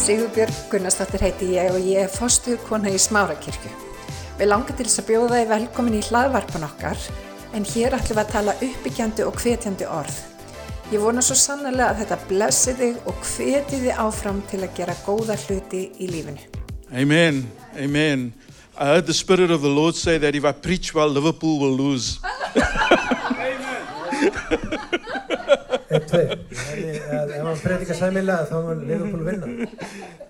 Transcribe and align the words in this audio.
Sigurbjörg 0.00 0.54
Gunnarsdóttir 0.72 1.20
heiti 1.20 1.50
ég 1.52 1.74
og 1.74 1.82
ég 1.84 2.06
er 2.06 2.08
fostuð 2.08 2.62
kona 2.64 2.88
í 2.88 2.96
Smárakirkju. 2.96 3.68
Við 4.38 4.48
langar 4.48 4.72
til 4.78 4.86
þess 4.86 5.02
að 5.02 5.10
bjóða 5.10 5.34
þið 5.34 5.50
velkomin 5.50 5.98
í 5.98 6.00
hlaðvarpan 6.06 6.64
okkar 6.64 6.96
en 7.52 7.66
hér 7.68 7.92
ætlum 7.98 8.16
við 8.16 8.22
að 8.22 8.30
tala 8.32 8.54
uppbyggjandi 8.64 9.26
og 9.28 9.36
hvetjandi 9.42 9.84
orð. 9.92 10.16
Ég 10.94 11.04
vona 11.04 11.20
svo 11.20 11.36
sannlega 11.36 11.90
að 11.90 12.00
þetta 12.00 12.18
blessi 12.32 12.72
þig 12.80 12.96
og 13.12 13.20
hveti 13.34 13.76
þig 13.84 14.00
áfram 14.06 14.40
til 14.48 14.64
að 14.64 14.72
gera 14.80 14.96
góða 15.04 15.36
hluti 15.44 15.92
í 16.00 16.08
lífinu. 16.08 16.48
Amen. 16.96 17.44
Amen. 17.76 18.32
I 18.80 18.88
heard 18.94 19.04
the 19.04 19.12
Spirit 19.12 19.52
of 19.52 19.60
the 19.60 19.68
Lord 19.68 20.00
say 20.00 20.16
that 20.16 20.32
if 20.34 20.46
I 20.46 20.52
preach 20.52 20.94
well, 20.94 21.12
Liverpool 21.12 21.60
will 21.60 21.76
lose. 21.76 22.16
Tveir. 25.90 26.38
Ef 26.50 27.42
hann 27.42 27.58
predikar 27.64 27.96
sæmilega 27.98 28.44
þá 28.46 28.54
er 28.58 28.62
mun 28.68 28.84
Liverpool 28.86 29.24
vinna. 29.26 29.46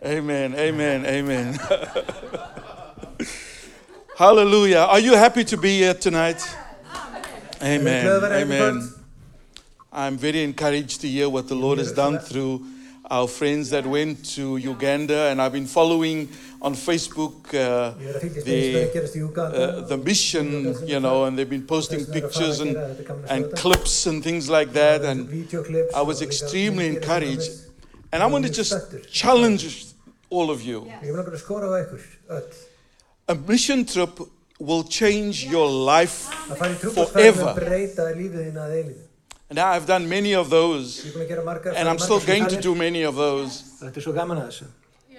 Amen. 0.02 0.54
Amen. 0.54 1.06
Amen. 1.06 1.58
Hallelujah. 4.16 4.86
Are 4.88 5.00
you 5.00 5.14
happy 5.14 5.44
to 5.44 5.56
be 5.56 5.78
here 5.78 5.94
tonight? 5.94 6.40
Amen. 7.62 8.04
glad 8.04 8.16
að 8.16 8.22
vera 8.22 8.40
hérna 8.40 8.56
í 8.56 8.60
Amen. 8.60 8.82
I'm 9.92 10.16
very 10.16 10.44
encouraged 10.44 11.00
to 11.02 11.08
hear 11.08 11.28
what 11.28 11.48
the 11.48 11.54
Lord 11.54 11.78
has 11.78 11.92
done 11.92 12.18
through 12.18 12.62
our 13.10 13.26
friends 13.28 13.70
that 13.70 13.84
went 13.86 14.24
to 14.36 14.56
Uganda, 14.56 15.30
and 15.30 15.42
I've 15.42 15.52
been 15.52 15.66
following 15.66 16.28
on 16.62 16.74
Facebook 16.74 17.52
uh, 17.54 17.58
Ég 17.98 18.06
er 18.06 18.14
að 18.14 18.20
fylgjast 18.22 18.46
með 18.46 18.54
því 18.54 18.60
sem 18.60 18.76
er 18.76 18.80
að 18.80 18.86
the 18.86 18.92
gerast 18.94 19.16
í 19.16 19.22
Uganda. 19.24 19.64
uh, 19.66 19.80
the 19.88 19.96
mission, 19.96 20.46
you 20.86 21.00
know, 21.00 21.24
and 21.24 21.36
they've 21.38 21.48
been 21.50 21.66
posting 21.66 22.00
Þess 22.00 22.08
vegna 22.10 22.20
er 22.20 22.22
að 22.22 22.30
pictures 22.30 22.58
fara 22.58 22.62
að 22.62 22.66
and, 22.66 22.76
gera 22.76 22.88
þetta 22.94 23.06
gamla 23.08 23.30
and 23.34 23.44
skjóta. 23.44 23.60
clips 23.62 24.06
and 24.06 24.22
things 24.22 24.48
like 24.48 24.72
that. 24.72 25.02
And 25.04 25.28
Vídeóklips 25.28 25.94
I 25.94 26.02
was 26.02 26.20
og 26.20 26.22
líka 26.22 26.28
extremely 26.30 26.88
myndir 26.88 26.96
og 26.96 27.02
encouraged. 27.02 27.50
svoleiðis. 27.50 28.12
And 28.12 28.22
I 28.22 28.26
want 28.26 28.44
to 28.46 28.50
Mjög 28.52 28.56
just 28.56 28.72
spenntur. 28.72 29.06
challenge 29.10 29.64
all 30.30 30.50
of 30.50 30.62
you. 30.62 30.80
Ég 30.86 31.08
vil 31.10 31.16
langar 31.18 31.34
að 31.34 31.42
skora 31.42 31.66
á 31.66 31.76
ykkur 31.82 32.00
öll. 32.30 32.52
A 33.28 33.34
mission 33.48 33.84
trip 33.84 34.20
will 34.60 34.82
change 34.84 35.46
your 35.50 35.66
life 35.66 36.28
Að 36.50 36.56
fara 36.58 36.70
í 36.74 36.78
trúbúrsferð 36.78 37.34
forever. 37.34 39.09
Að 39.50 39.56
breyta 39.56 39.56
lífið 39.56 39.56
þín 39.56 39.56
að 39.56 39.56
eilífi. 39.56 39.56
And 39.56 39.58
I've 39.58 39.86
done 39.86 40.08
many 40.08 40.34
of 40.34 40.50
those, 40.50 41.02
Ég 41.04 41.10
er 41.10 41.12
búin 41.16 41.24
að 41.24 41.28
gera 41.28 41.42
margar 41.44 41.74
and 41.76 41.88
I'm 41.88 41.96
margar 41.96 42.04
still 42.04 42.20
going 42.26 42.44
to 42.48 42.56
ferðir. 42.56 42.62
do 42.62 42.74
many 42.74 43.02
of 43.04 43.14
those. 43.16 43.62
Þetta 43.80 43.96
er 43.96 44.00
svo 44.02 44.12
gaman 44.12 44.38
að 44.38 44.46
þessu. 44.50 44.64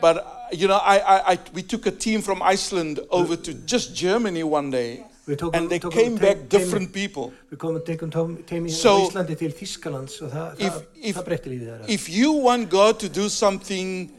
But 0.01 0.17
uh, 0.17 0.23
you 0.51 0.67
know, 0.67 0.77
I, 0.77 0.97
I, 0.97 1.33
I, 1.33 1.39
we 1.53 1.61
took 1.61 1.85
a 1.85 1.91
team 1.91 2.21
from 2.21 2.41
Iceland 2.41 2.99
over 3.11 3.35
to 3.35 3.53
just 3.53 3.93
Germany 3.95 4.43
one 4.43 4.71
day, 4.71 5.03
Við 5.27 5.38
tókum- 5.38 5.55
and 5.55 5.69
they 5.69 5.79
tókum 5.79 5.91
came 5.93 6.17
teim- 6.17 6.21
back 6.21 6.38
teimi- 6.38 6.49
different 6.49 6.91
people. 6.93 7.31
Við 7.51 7.57
komum 7.57 7.83
tekum 7.85 8.09
teimi 8.47 8.71
So- 8.71 8.97
á 8.97 9.09
Íslandi 9.11 9.35
til 9.38 9.51
Þískalands 9.53 10.21
og 10.23 10.31
það, 10.31 10.59
If- 10.59 10.73
það, 10.73 10.81
if- 11.03 11.16
það 11.17 11.25
breytti 11.25 11.49
lífið 11.49 11.67
þeirra. 11.69 11.89
If 11.89 12.09
you 12.09 12.31
want 12.31 12.69
God 12.69 12.99
to 12.99 13.09
do 13.09 13.29
something 13.29 14.09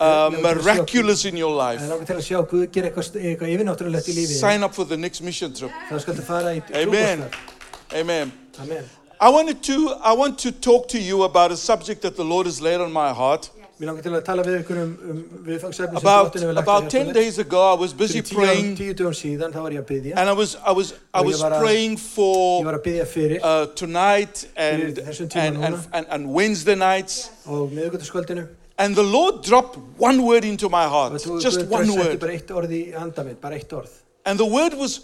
uh, 0.00 0.28
miraculous 0.42 1.24
in 1.24 1.36
your 1.38 1.52
Það 1.56 1.72
life, 1.72 1.82
er 1.82 1.88
langar 1.88 2.06
til 2.06 2.16
að 2.16 2.26
sjá 2.28 2.42
Guð 2.50 2.66
gera 2.72 2.90
eitthvað, 2.90 3.16
eitthvað 3.22 3.54
yfirnáttúrulegt 3.56 4.08
í 4.08 4.12
lífið. 4.18 4.38
sign 4.40 4.62
up 4.62 4.74
for 4.74 4.84
the 4.84 4.96
next 4.96 5.22
mission 5.22 5.54
trip. 5.54 5.70
Það 5.88 6.00
skal 6.00 6.14
þú 6.14 6.22
fara 6.28 6.52
í 6.52 6.62
Amen. 6.74 7.24
trúbúrsferð. 7.24 8.00
Amen. 8.00 8.32
Amen. 8.60 9.01
I 9.22 9.28
wanted 9.30 9.62
to 9.70 9.74
I 10.02 10.12
want 10.20 10.38
to 10.40 10.50
talk 10.50 10.88
to 10.88 10.98
you 10.98 11.22
about 11.22 11.52
a 11.52 11.56
subject 11.56 12.02
that 12.02 12.16
the 12.16 12.24
Lord 12.24 12.46
has 12.46 12.60
laid 12.60 12.80
on 12.80 12.92
my 12.92 13.10
heart. 13.12 13.50
Mér 13.80 13.86
langar 13.90 14.02
til 14.04 14.12
að 14.14 14.24
tala 14.26 14.42
við 14.46 14.56
ykkur 14.62 14.78
um, 14.82 14.90
um 15.10 15.20
viðfangsefni 15.46 15.98
sem 15.98 16.00
About 16.00 16.26
Drottinn 16.32 16.42
hefur 16.44 16.56
lagt 16.58 16.66
á 16.66 16.70
about 16.70 16.82
hjarta 16.84 16.98
10 16.98 17.06
mitt. 17.06 17.14
days 17.18 17.38
ago 17.44 17.60
I 17.74 17.76
was 17.82 17.92
busy 18.00 18.20
Fyrir 18.20 18.26
tíu, 18.28 18.36
árum- 18.38 18.46
praying 18.46 18.76
tíu 18.80 18.94
dögum 19.00 19.14
síðan, 19.20 19.54
þá 19.54 19.60
var 19.64 19.70
ég 19.76 19.80
að 19.82 19.86
byggja. 19.92 20.12
and 20.22 20.28
I 20.28 20.32
was 20.40 20.56
I 20.66 20.72
was 20.80 20.92
I 21.14 21.18
Og 21.20 21.24
ég 21.26 21.30
was 21.32 21.40
var 21.42 21.52
að- 21.56 21.62
praying 21.64 21.94
Ég 21.96 22.00
for 22.16 22.64
var 22.64 22.74
að 22.78 22.82
byggja 22.88 23.06
fyrir 23.14 23.38
uh, 23.52 23.66
tonight 23.82 24.44
and 24.56 24.82
Fyrir 24.82 25.06
þessum 25.08 25.28
tíma 25.36 25.46
and, 25.46 25.56
and, 25.64 25.74
núna. 25.76 25.86
and 26.00 26.06
and 26.10 26.26
Wednesday 26.38 26.74
nights 26.76 27.30
og 27.46 27.70
miðugöldaskvöldinu. 27.78 28.46
and 28.78 28.94
the 28.96 29.02
Lord 29.16 29.42
dropped 29.44 29.78
one 29.98 30.22
word 30.26 30.44
into 30.44 30.68
my 30.68 30.86
heart 30.96 31.12
Og 31.12 31.20
þú 31.26 31.40
just 31.42 31.58
Guð 31.60 31.70
one 31.78 31.86
setti 31.86 31.98
word 31.98 32.20
bara 32.20 32.32
eitt 32.38 32.50
orð 32.50 32.70
í 32.70 32.82
handa 32.98 33.24
mitt, 33.24 33.40
bara 33.40 33.54
eitt 33.58 33.72
orð. 33.72 33.90
and 34.26 34.38
the 34.38 34.46
word 34.46 34.74
was 34.74 35.00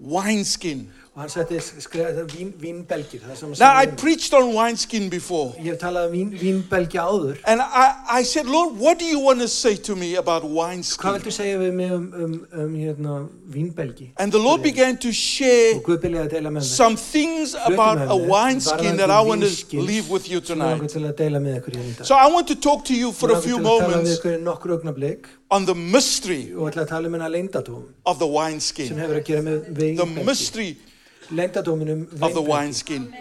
wineskin. 0.00 0.90
Og 1.14 1.20
hann 1.20 1.28
setti 1.28 1.58
skreða 1.60 2.22
vín, 2.24 2.54
vínbelgir. 2.56 3.20
Það 3.20 3.30
er 3.30 3.36
sem 3.36 3.50
að 3.52 3.58
Now 3.60 3.72
I 3.76 3.84
segja. 3.84 3.96
preached 4.00 4.32
on 4.32 4.54
wineskin 4.56 5.10
before 5.10 5.52
Ég 5.60 5.66
hef 5.74 5.78
talað 5.82 6.06
um 6.08 6.12
vín, 6.14 6.30
vínbelgi 6.40 6.96
áður. 6.96 7.36
and 7.44 7.60
I 7.60 8.20
I 8.20 8.22
said 8.24 8.46
Lord 8.46 8.78
what 8.78 8.98
do 8.98 9.04
you 9.04 9.18
want 9.20 9.40
to 9.40 9.48
say 9.48 9.74
to 9.76 9.94
me 9.94 10.14
about 10.16 10.42
Hvað 10.42 10.54
wineskin 10.56 11.12
viltu 11.18 11.30
segja 11.36 11.58
við 11.60 11.72
mig 11.74 11.92
um, 11.92 12.06
um, 12.16 12.46
um 12.62 12.74
hérna, 12.74 13.28
vínbelgi? 13.46 14.08
and 14.16 14.32
the 14.32 14.38
Lord 14.38 14.62
began 14.62 14.96
to 14.96 15.12
share 15.12 15.74
Og 15.76 15.82
Guð 15.84 15.98
byrjaði 16.00 16.24
að 16.24 16.30
deila 16.32 16.48
með 16.48 16.60
mér. 16.62 16.70
some 16.80 16.96
things 16.96 17.54
about 17.66 17.98
a 18.08 18.16
wineskin 18.16 18.96
that 18.96 19.10
I 19.10 19.20
want 19.20 19.42
to 19.44 19.80
leave 19.82 20.08
with 20.08 20.30
you 20.30 20.40
Sem 20.42 20.56
ég 20.56 20.64
langar 20.64 20.78
tonight. 20.78 20.90
til 20.92 21.02
að 21.04 21.16
deila 21.20 21.38
með 21.44 21.58
ykkur 21.60 21.76
hérna 21.76 21.90
í 21.92 21.96
dag. 21.98 22.06
So 22.06 22.14
I 22.14 22.32
want 22.32 22.48
to 22.48 22.54
talk 22.54 22.86
to 22.86 22.94
you 22.94 23.12
for 23.12 23.30
a 23.32 23.40
few 23.42 23.58
Mig 23.58 23.66
langar 23.68 23.76
til 23.76 23.84
að 23.84 23.84
tala 23.84 23.92
við 23.92 24.00
moments 24.00 24.18
ykkur 24.18 24.32
í 24.38 24.42
nokkur 24.48 24.70
augnablik 24.78 25.26
on 25.50 25.66
the 25.66 25.74
mystery 25.74 26.54
og 26.56 26.72
ætla 26.72 26.86
að 26.86 26.88
tala 26.88 27.06
um 27.06 27.12
hennar 27.20 27.28
leyndadóm 27.36 27.84
of 28.06 28.16
the 28.18 28.24
sem 28.24 28.32
wineskin. 28.32 28.96
hefur 28.96 29.20
að 29.20 29.24
gera 29.28 29.42
með 29.42 29.60
The 29.74 30.04
vínbelgi. 30.06 30.76
Mystery 31.32 31.62
Leyndadóminum 31.64 32.02
of 32.22 32.34
the 32.34 32.40
vínbelgi. 32.40 32.48
wineskin. 32.48 33.14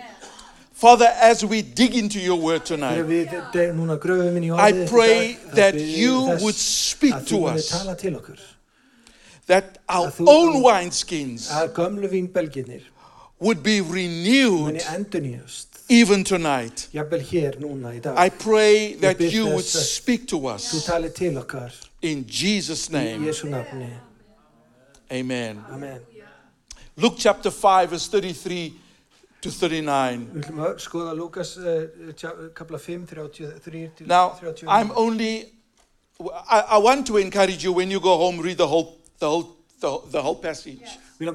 Father, 0.73 1.13
as 1.21 1.45
we 1.45 1.61
dig 1.61 1.95
into 1.95 2.19
your 2.19 2.39
word 2.39 2.61
Þegar 2.63 2.65
tonight, 2.65 3.05
við 3.05 3.51
de, 3.53 3.67
núna 3.73 3.97
gröfum 3.99 4.37
inn 4.37 4.43
í 4.43 4.47
I 4.49 4.71
orðið 4.71 4.87
pray 4.89 5.33
þá 5.35 5.55
that 5.55 5.75
bið 5.75 5.81
ég 5.81 5.97
you 5.97 6.13
þess 6.27 6.41
would 6.43 6.55
speak 6.55 7.13
að 7.13 7.21
þú 7.21 7.27
to 7.29 7.35
munir 7.37 7.55
us, 7.59 7.69
tala 7.69 7.95
til 7.95 8.15
okkur 8.17 8.39
that 9.47 9.77
our 9.89 10.07
Að 10.07 10.15
þú- 10.17 10.27
own 10.29 10.63
wineskins 10.63 11.49
að 11.51 11.73
gömlu 11.73 12.07
vínbelginir 12.09 12.81
would 13.39 13.61
be 13.63 13.81
renewed 13.81 14.73
muni 14.73 14.79
endurnýjast 14.79 15.67
even 15.89 16.23
tonight. 16.23 16.87
jafnvel 16.93 17.21
hér 17.29 17.59
núna 17.59 17.93
í 17.93 18.01
dag 18.01 18.17
I 18.17 18.29
pray 18.29 18.93
that 18.95 19.17
bid 19.19 19.33
you 19.33 19.45
þess 19.45 19.53
would 19.53 19.65
að 19.65 19.85
speak 19.85 20.27
to 20.29 20.39
þú 20.39 20.55
us 20.55 20.85
tali 20.85 21.09
til 21.09 21.37
okkar 21.37 21.71
in 22.01 22.25
Jesus' 22.27 22.89
í 22.89 22.93
name. 22.93 23.27
Jésu 23.27 23.45
nafni 23.49 23.89
Amen. 25.11 25.59
Amen 25.69 25.99
Luke 27.01 27.15
chapter 27.17 27.49
5, 27.49 27.89
verse 27.89 28.07
33 28.07 28.73
to 29.41 29.49
39. 29.49 30.27
Við 30.35 30.43
ætlum 30.43 30.59
að 30.61 30.73
skoða 30.83 31.13
Lukas 31.17 31.55
uh, 31.57 31.89
5, 32.53 33.07
33 33.09 33.89
til 33.97 34.07
Now, 34.07 34.35
39 34.37 34.69
I'm 34.69 34.91
only, 34.95 35.45
I, 36.21 36.77
I 36.77 36.77
want 36.77 37.07
to 37.07 37.17
encourage 37.17 37.63
you 37.63 37.73
when 37.73 37.89
you 37.89 37.99
go 37.99 38.17
home, 38.17 38.39
read 38.39 38.57
the 38.57 38.67
whole, 38.67 38.99
the 39.17 39.27
whole, 39.27 39.57
the, 39.79 39.97
the 40.11 40.21
whole 40.21 40.35
passage. 40.35 40.83
Uh, 40.83 41.25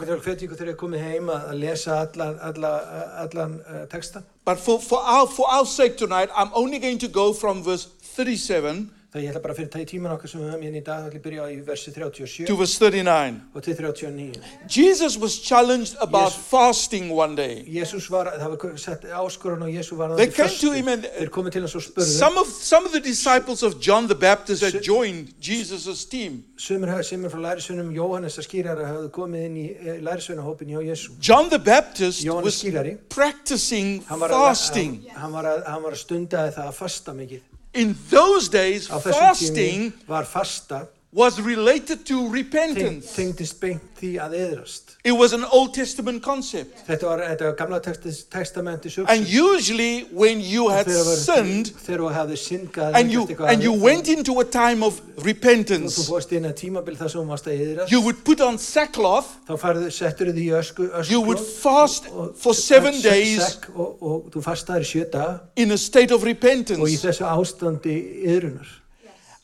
textan 3.90 4.22
But 4.44 4.60
for, 4.60 4.78
for, 4.80 5.00
our, 5.02 5.26
for 5.26 5.50
our 5.50 5.66
sake 5.66 5.96
tonight, 5.96 6.30
I'm 6.36 6.50
only 6.54 6.78
going 6.78 6.98
to 6.98 7.08
go 7.08 7.32
from 7.32 7.64
verse 7.64 7.86
37 7.86 8.92
Það 9.16 9.22
ég 9.24 9.30
ætla 9.32 9.40
bara 9.46 9.54
að 9.54 9.60
fyrir 9.62 9.68
það 9.72 9.80
í 9.80 9.86
tíman 9.88 10.12
okkar 10.12 10.28
sem 10.28 10.40
við 10.42 10.48
höfum 10.52 10.64
hérna 10.66 10.76
í 10.76 10.84
dag 10.84 11.04
ég 11.06 11.14
að 11.16 11.22
byrja 11.24 11.44
í 11.48 11.56
versi 11.64 11.92
37 11.94 12.46
to 12.50 12.56
verse 12.60 12.76
39. 12.82 13.36
og 13.56 13.62
til 13.64 13.76
39 13.78 14.42
Jesus 14.76 15.16
was 15.22 15.36
challenged 15.40 15.96
about 16.04 16.32
Yes. 16.36 16.42
fasting 16.50 17.10
one 17.16 17.34
day. 17.36 17.64
Jésús 17.64 18.10
var, 18.10 18.28
það 18.36 18.50
var 18.52 18.76
sett 18.76 19.04
áskorun 19.08 19.62
og 19.62 19.70
Jésús 19.72 19.96
var 19.96 20.16
They 20.16 20.28
came 20.30 20.52
to 20.60 20.72
him 20.72 20.88
and 20.88 21.06
Þeir 21.16 21.30
komið 21.32 21.52
til 21.56 21.64
hans 21.64 21.74
og 21.78 21.82
spurðu 21.86 22.18
some 22.18 22.36
of, 22.40 22.46
some 22.46 22.84
of 22.86 22.92
the 22.92 23.00
disciples 23.00 23.62
of 23.62 23.78
John 23.80 24.06
the 24.06 24.14
Baptist 24.14 24.62
had 24.62 24.82
joined 24.82 25.32
Jesus' 25.40 26.04
team. 26.04 26.44
Sumir, 26.58 26.88
hef- 26.92 27.06
sumir 27.06 27.30
frá 27.32 27.40
lærisveinum 27.46 27.90
Jóhannes 27.96 28.36
að 28.36 28.48
skýrara 28.50 28.84
hafðu 28.90 29.10
komið 29.16 29.44
inn 29.48 29.56
í 29.56 29.66
eh, 29.72 29.98
lærisveinahópin 30.04 30.74
hjá 30.76 30.82
Jésú. 30.90 31.16
John 31.20 31.48
the 31.48 31.58
Baptist 31.58 32.24
Jóhannes 32.24 32.44
was 32.52 32.60
skýrari, 32.62 32.96
practicing 33.08 34.02
hann 34.10 34.20
var, 34.20 34.30
að, 34.30 34.46
fasting. 34.50 35.00
hann, 35.08 35.20
hann, 35.22 35.32
var 35.32 35.44
að, 35.54 35.64
hann 35.72 35.82
var 35.88 35.92
að 35.96 36.02
stundaði 36.04 36.56
það 36.58 36.66
að 36.72 36.74
fasta 36.84 37.12
mikið. 37.16 37.44
In 37.72 37.96
those 38.10 38.48
days, 38.50 38.86
fasting 38.86 39.92
var 40.06 40.24
fasta, 40.24 40.88
was 41.12 41.40
related 41.40 42.04
to 42.04 42.28
repentance. 42.28 43.14
tengdist 43.16 43.60
beint 43.60 43.82
því 43.96 44.10
að 44.20 44.34
eðrast. 44.36 44.96
It 45.04 45.12
was 45.12 45.32
an 45.32 45.44
Old 45.44 45.72
Testament 45.72 46.22
concept. 46.22 46.82
Þetta 46.86 47.06
var, 47.08 47.22
þetta 47.30 47.46
var 47.46 47.54
gamla 47.56 47.78
textis, 47.80 48.24
testamenti 48.28 48.90
And 49.08 49.26
usually, 49.26 50.04
when 50.12 50.40
you 50.40 50.68
had 50.68 50.90
sinned 50.90 51.72
þegar 51.86 52.02
þú 52.02 52.12
hafði 52.12 52.36
syngað 52.42 52.94
and 52.94 53.12
you, 53.12 53.26
and 53.46 53.62
you 53.62 53.72
went 53.72 54.08
into 54.08 54.38
a 54.40 54.44
time 54.44 54.82
of 54.82 55.00
þú 55.00 55.24
repentance, 55.24 55.96
fórst 56.08 56.32
inn 56.32 56.44
að 56.44 56.56
tímabil 56.60 56.96
þar 56.98 57.12
sem 57.12 57.20
þú 57.20 57.26
varst 57.30 57.46
að 57.46 57.60
eðrast, 57.64 57.92
you 57.92 58.00
would 58.02 58.24
put 58.24 58.40
on 58.40 58.58
sackcloth, 58.58 59.38
þá 59.48 59.54
farðu, 59.62 59.90
settur 59.90 60.32
þið 60.36 60.56
ösku, 60.60 60.88
ösku 60.90 61.12
you 61.12 61.22
would 61.24 61.40
fast 61.40 62.10
for 62.36 62.52
seven 62.52 62.98
days 63.00 63.60
og, 63.72 64.02
og 64.02 64.32
þú 64.34 64.42
fastaðir 64.44 64.90
sjö 64.90 65.06
daga 65.12 65.46
in 65.56 65.72
a 65.72 65.78
state 65.78 66.12
of 66.12 66.20
og 66.20 66.28
í 66.28 66.34
repentance. 66.34 66.98
þessu 67.06 67.24
ástandi 67.30 67.96
yðrunar. 68.26 68.82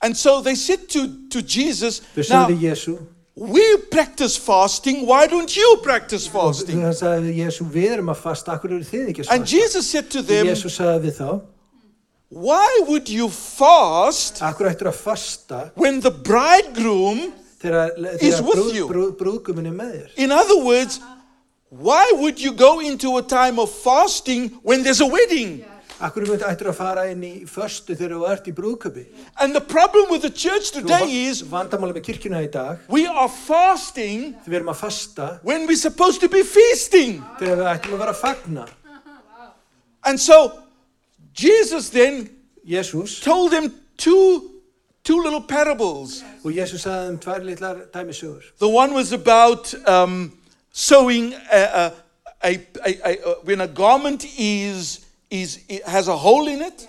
And 0.03 0.17
so 0.17 0.41
they 0.43 0.55
said 0.57 0.89
to, 0.91 1.07
to 1.31 1.43
Jesus, 1.43 2.01
Við 2.17 2.31
Now, 2.31 2.47
sögðu 2.49 2.59
Jésu, 2.61 2.99
we 3.37 3.77
practice 3.91 4.37
fasting, 4.37 5.07
why 5.07 5.27
don't 5.27 5.57
you 5.57 5.79
practice 5.83 6.27
og 6.27 6.33
fasting? 6.35 6.83
það 6.83 6.97
sagði 6.99 7.37
Jésu, 7.39 7.65
við 7.71 7.93
erum 7.97 8.11
að 8.13 8.19
fasta, 8.25 8.57
akkur 8.57 8.75
eru 8.75 8.85
þið 8.85 9.09
ekki 9.13 9.23
að 9.25 9.31
And? 9.37 9.47
Jesus 9.47 9.87
said 9.89 10.11
to 10.11 10.23
them, 10.23 10.47
Jésu 10.51 10.69
sagði 10.75 11.07
við 11.09 11.17
þá, 11.21 11.31
Why 12.33 12.81
would 12.89 13.09
you 13.13 13.29
fast 13.29 14.41
akkur 14.41 14.71
ættir 14.71 14.89
að 14.89 14.97
fasta 14.97 15.71
when 15.77 16.01
the 16.01 16.11
bridegroom, 16.11 17.33
þegar, 17.61 17.93
Is 18.21 18.41
with 18.41 18.57
brúð, 18.57 18.75
you. 18.75 18.87
brúð, 18.89 19.11
brúðgumin 19.21 19.69
er 19.69 19.75
með 19.77 19.93
þér? 19.97 20.11
in 20.17 20.33
other 20.33 20.57
words, 20.65 20.99
why 21.69 22.11
would 22.17 22.41
you 22.41 22.53
go 22.53 22.81
into 22.81 23.17
a 23.19 23.23
time 23.23 23.59
of 23.59 23.71
fasting 23.71 24.49
when 24.63 24.83
there's 24.83 25.01
a 25.01 25.07
wedding? 25.07 25.63
Akkur 26.03 26.27
myndi 26.27 26.43
ættir 26.43 26.67
að 26.73 26.75
fara 26.81 27.05
inn 27.13 27.23
í 27.23 27.33
föstu 27.47 27.95
þegar 27.95 28.17
þú 28.17 28.29
ert 28.33 28.49
í 28.51 28.55
brúðköpi. 28.57 29.05
And 29.39 29.55
the 29.55 29.61
problem 29.63 30.11
with 30.11 30.23
the 30.23 30.31
church 30.31 30.73
today 30.75 31.29
is 31.29 31.45
með 31.47 32.01
kirkjuna 32.03 32.43
í 32.43 32.51
dag, 32.51 32.83
we 32.89 33.07
are 33.07 33.29
fasting 33.31 34.33
þegar 34.43 34.51
við 34.51 34.59
erum 34.59 34.73
að 34.73 34.81
fasta, 34.83 35.29
when 35.47 35.69
we're 35.69 35.79
supposed 35.79 36.21
to 36.21 36.29
be 36.29 36.43
feasting. 36.43 37.23
þegar 37.39 37.57
við 37.61 37.71
ættum 37.77 37.95
að 37.95 38.03
vera 38.03 38.17
að 38.17 38.23
fagna. 38.25 38.67
And 40.05 40.19
so 40.19 40.59
Jesus 41.35 41.91
then 41.91 42.29
Jésús, 42.67 43.23
told 43.23 43.53
them 43.53 43.73
two, 43.97 44.51
two 45.05 45.23
little 45.23 45.41
parables. 45.43 46.23
og 46.45 46.51
Jésús 46.53 46.83
sagði 46.83 47.09
um 47.15 47.19
tvær 47.19 47.47
litlar 47.47 47.77
dæmisögur. 47.95 48.43
The 48.59 48.69
one 48.69 48.95
was 48.95 49.13
about 49.13 49.75
um, 49.87 50.33
sewing 50.73 51.35
a, 51.51 51.63
a, 51.63 51.93
a, 52.43 52.59
a, 52.87 52.93
a, 53.05 53.17
when 53.45 53.61
a 53.61 53.67
garment 53.69 54.25
is, 54.39 55.07
is, 55.41 55.59
it 55.69 55.83
has 55.89 56.09
a 56.09 56.17
hole 56.27 56.49
in 56.53 56.61
it, 56.69 56.89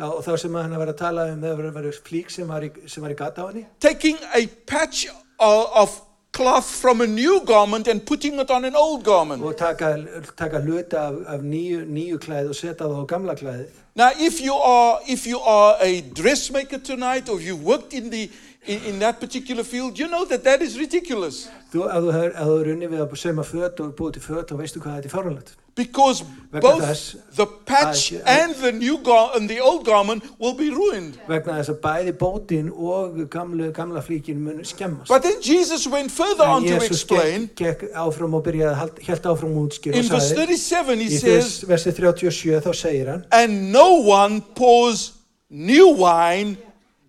Já, 0.00 0.06
og 0.16 0.22
þá 0.24 0.30
sem 0.40 0.54
hann 0.56 0.72
var 0.80 0.88
að 0.88 0.96
tala 0.96 1.26
um 1.30 1.42
það 1.44 1.56
var 1.58 1.66
að 1.70 1.74
vera 1.78 1.90
flík 2.06 2.30
sem 2.32 2.46
var 2.48 2.64
í, 2.64 2.70
sem 2.88 3.02
var 3.04 3.12
í 3.12 3.16
gata 3.18 3.42
á 3.44 3.46
henni 3.50 3.66
taking 3.84 4.16
a 4.34 4.46
patch 4.70 5.02
of, 5.38 5.66
of 5.82 5.98
cloth 6.32 6.64
from 6.80 7.00
a 7.04 7.06
new 7.06 7.40
garment 7.44 7.88
and 7.88 8.04
putting 8.06 8.38
it 8.40 8.50
on 8.50 8.64
an 8.64 8.76
old 8.76 9.02
garment. 9.04 9.42
og 9.42 9.56
taka, 9.58 9.96
taka 10.38 10.60
hluta 10.64 10.96
af, 11.10 11.14
af 11.34 11.40
nýju, 11.42 11.84
nýju 11.90 12.18
klæð 12.22 12.48
og 12.48 12.56
setja 12.56 12.86
það 12.86 13.02
á 13.02 13.06
gamla 13.12 13.34
klæðið. 13.34 13.66
Now, 13.96 14.10
if 14.16 14.40
you 14.40 14.54
are 14.54 15.00
if 15.08 15.26
you 15.26 15.40
are 15.40 15.76
a 15.82 16.00
dressmaker 16.00 16.78
tonight, 16.78 17.28
or 17.28 17.40
you've 17.40 17.64
worked 17.64 17.92
in 17.92 18.08
the 18.10 18.30
in, 18.66 18.80
in 18.86 18.98
that 19.00 19.18
particular 19.20 19.64
field, 19.64 19.98
you 19.98 20.06
know 20.08 20.24
that 20.24 20.44
that 20.44 20.62
is 20.62 20.78
ridiculous 20.78 21.48
Þú, 21.72 21.84
ef 21.90 22.02
þú 22.06 22.12
hefur- 22.14 22.34
ef 22.36 22.46
þú 22.46 22.60
er 22.62 22.70
unni 22.74 22.86
við 22.94 23.00
að 23.04 23.16
sauma 23.24 23.42
föt 23.44 23.80
og 23.84 23.92
búið 23.98 24.12
til 24.16 24.22
föt, 24.22 24.46
þá 24.48 24.56
veistu 24.62 24.80
hvað 24.80 24.96
þetta 25.00 25.10
er 25.10 25.16
fáránlegt. 25.18 25.52
Because 25.84 26.22
Vegna 26.52 26.60
both 26.60 26.82
þess 26.82 27.16
the 27.36 27.46
patch 27.70 28.12
að- 28.12 28.22
and 28.26 28.54
the 28.56 28.72
new 28.72 28.96
gar- 28.98 29.30
and 29.36 29.48
the 29.48 29.60
old 29.60 29.84
garment 29.86 30.24
will 30.40 30.54
be 30.54 30.68
ruined. 30.70 31.14
Vegna 31.28 31.52
þess 31.60 31.70
að 31.74 31.78
bæði 31.84 32.12
bótin 32.22 32.70
og 32.74 33.20
gamlu, 33.30 33.70
gamla 33.72 34.02
flíkin 34.02 34.40
mun 34.46 34.64
skemmast. 34.64 35.08
But 35.08 35.22
then 35.22 35.38
Jesus 35.40 35.86
went 35.86 36.10
further 36.10 36.44
on 36.44 36.62
to 36.64 36.68
Jésús 36.74 36.90
explain. 36.90 37.48
gekk, 37.54 37.78
gekk 37.80 37.92
áfram 37.94 38.34
og 38.34 38.42
byrjaði, 38.44 38.74
hald- 38.74 38.98
hélt 39.08 39.22
áfram 39.32 39.54
og 39.56 39.68
útskýra 39.70 39.94
In 39.94 40.04
og 40.04 40.10
verse 40.10 40.34
sagði, 40.34 40.46
37, 40.56 40.96
he 40.96 41.08
í 41.16 41.20
says, 41.20 41.62
vers, 41.62 41.84
versi 41.84 41.92
37 41.92 42.60
þá 42.60 42.72
segir 42.74 43.06
hann, 43.10 43.24
"And 43.32 43.70
no 43.72 43.88
one 44.10 44.42
pours 44.56 45.12
new 45.50 45.88
wine 45.94 46.56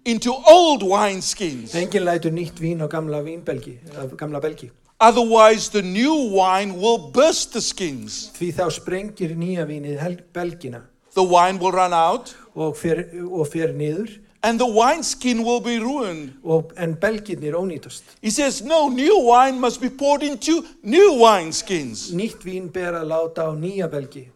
into 0.05 0.31
old 0.47 0.83
wineskins." 0.83 1.73
enginn 1.75 2.05
lætur 2.05 2.29
nýtt 2.31 2.59
vín 2.61 2.81
á 2.81 2.87
gamla 2.87 3.23
vínbelgi, 3.23 3.77
af 3.97 4.15
gamla 4.17 4.39
belgi. 4.39 4.69
Otherwise, 5.01 5.69
the 5.69 5.81
new 5.81 6.13
wine 6.29 6.75
will 6.79 7.09
burst 7.11 7.53
the 7.53 7.61
skins. 7.61 8.29
Því 8.37 8.53
þá 8.53 8.67
sprengir 8.71 9.35
nýja 9.35 9.65
vínið 9.65 9.97
hel- 9.99 10.19
belgina 10.33 10.83
The 11.15 11.23
wine 11.23 11.57
will 11.59 11.71
run 11.71 11.91
out, 11.91 12.35
og 12.55 12.77
fer, 12.77 13.01
og 13.29 13.47
fer 13.47 13.73
niður, 13.73 14.19
and 14.43 14.59
the 14.59 14.65
wineskin 14.65 15.43
will 15.43 15.59
be 15.59 15.79
ruined. 15.79 16.33
og, 16.45 16.71
en 16.77 16.93
belginir 16.95 17.53
ónýtast. 17.53 18.01
He 18.21 18.29
says, 18.29 18.61
No, 18.61 18.87
new 18.89 19.17
wine 19.25 19.59
must 19.59 19.81
be 19.81 19.89
poured 19.89 20.23
into 20.23 20.63
new 20.83 21.13
wineskins. 21.19 22.11
Nýtt 22.13 22.43
vín 22.45 22.71
ber 22.71 22.93
að 22.93 23.07
láta 23.09 23.49
á 23.49 23.57
nýja 23.57 23.89
belgi. 23.89 24.27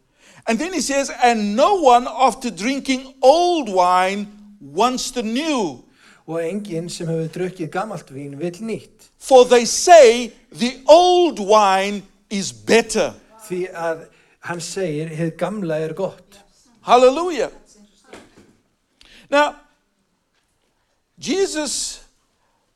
And 0.48 0.60
then 0.60 0.74
he 0.74 0.82
says, 0.82 1.10
And 1.24 1.56
no 1.56 1.76
one, 1.76 2.08
after 2.08 2.50
drinking 2.52 3.14
old 3.22 3.70
wine, 3.70 4.28
wants 4.60 5.12
the 5.12 5.24
new. 5.24 5.84
Og 6.28 6.42
enginn 6.42 6.90
sem 6.90 7.08
hefur 7.08 7.30
drukkið 7.30 7.70
gamalt 7.70 8.10
vín 8.12 8.36
vill 8.38 8.60
nýtt. 8.66 9.10
For 9.20 9.46
they 9.46 9.66
say 9.66 10.34
the 10.58 10.82
old 10.88 11.40
wine 11.40 12.04
is 12.30 12.52
better. 12.52 13.14
Því 13.48 13.68
að 13.74 14.08
hann 14.46 14.62
segir, 14.62 15.10
hefur 15.14 15.38
gamla 15.38 15.80
er 15.86 15.94
gott. 15.94 16.40
Hallelujah. 16.82 17.52
Now, 19.30 19.56
Jesus, 21.18 22.04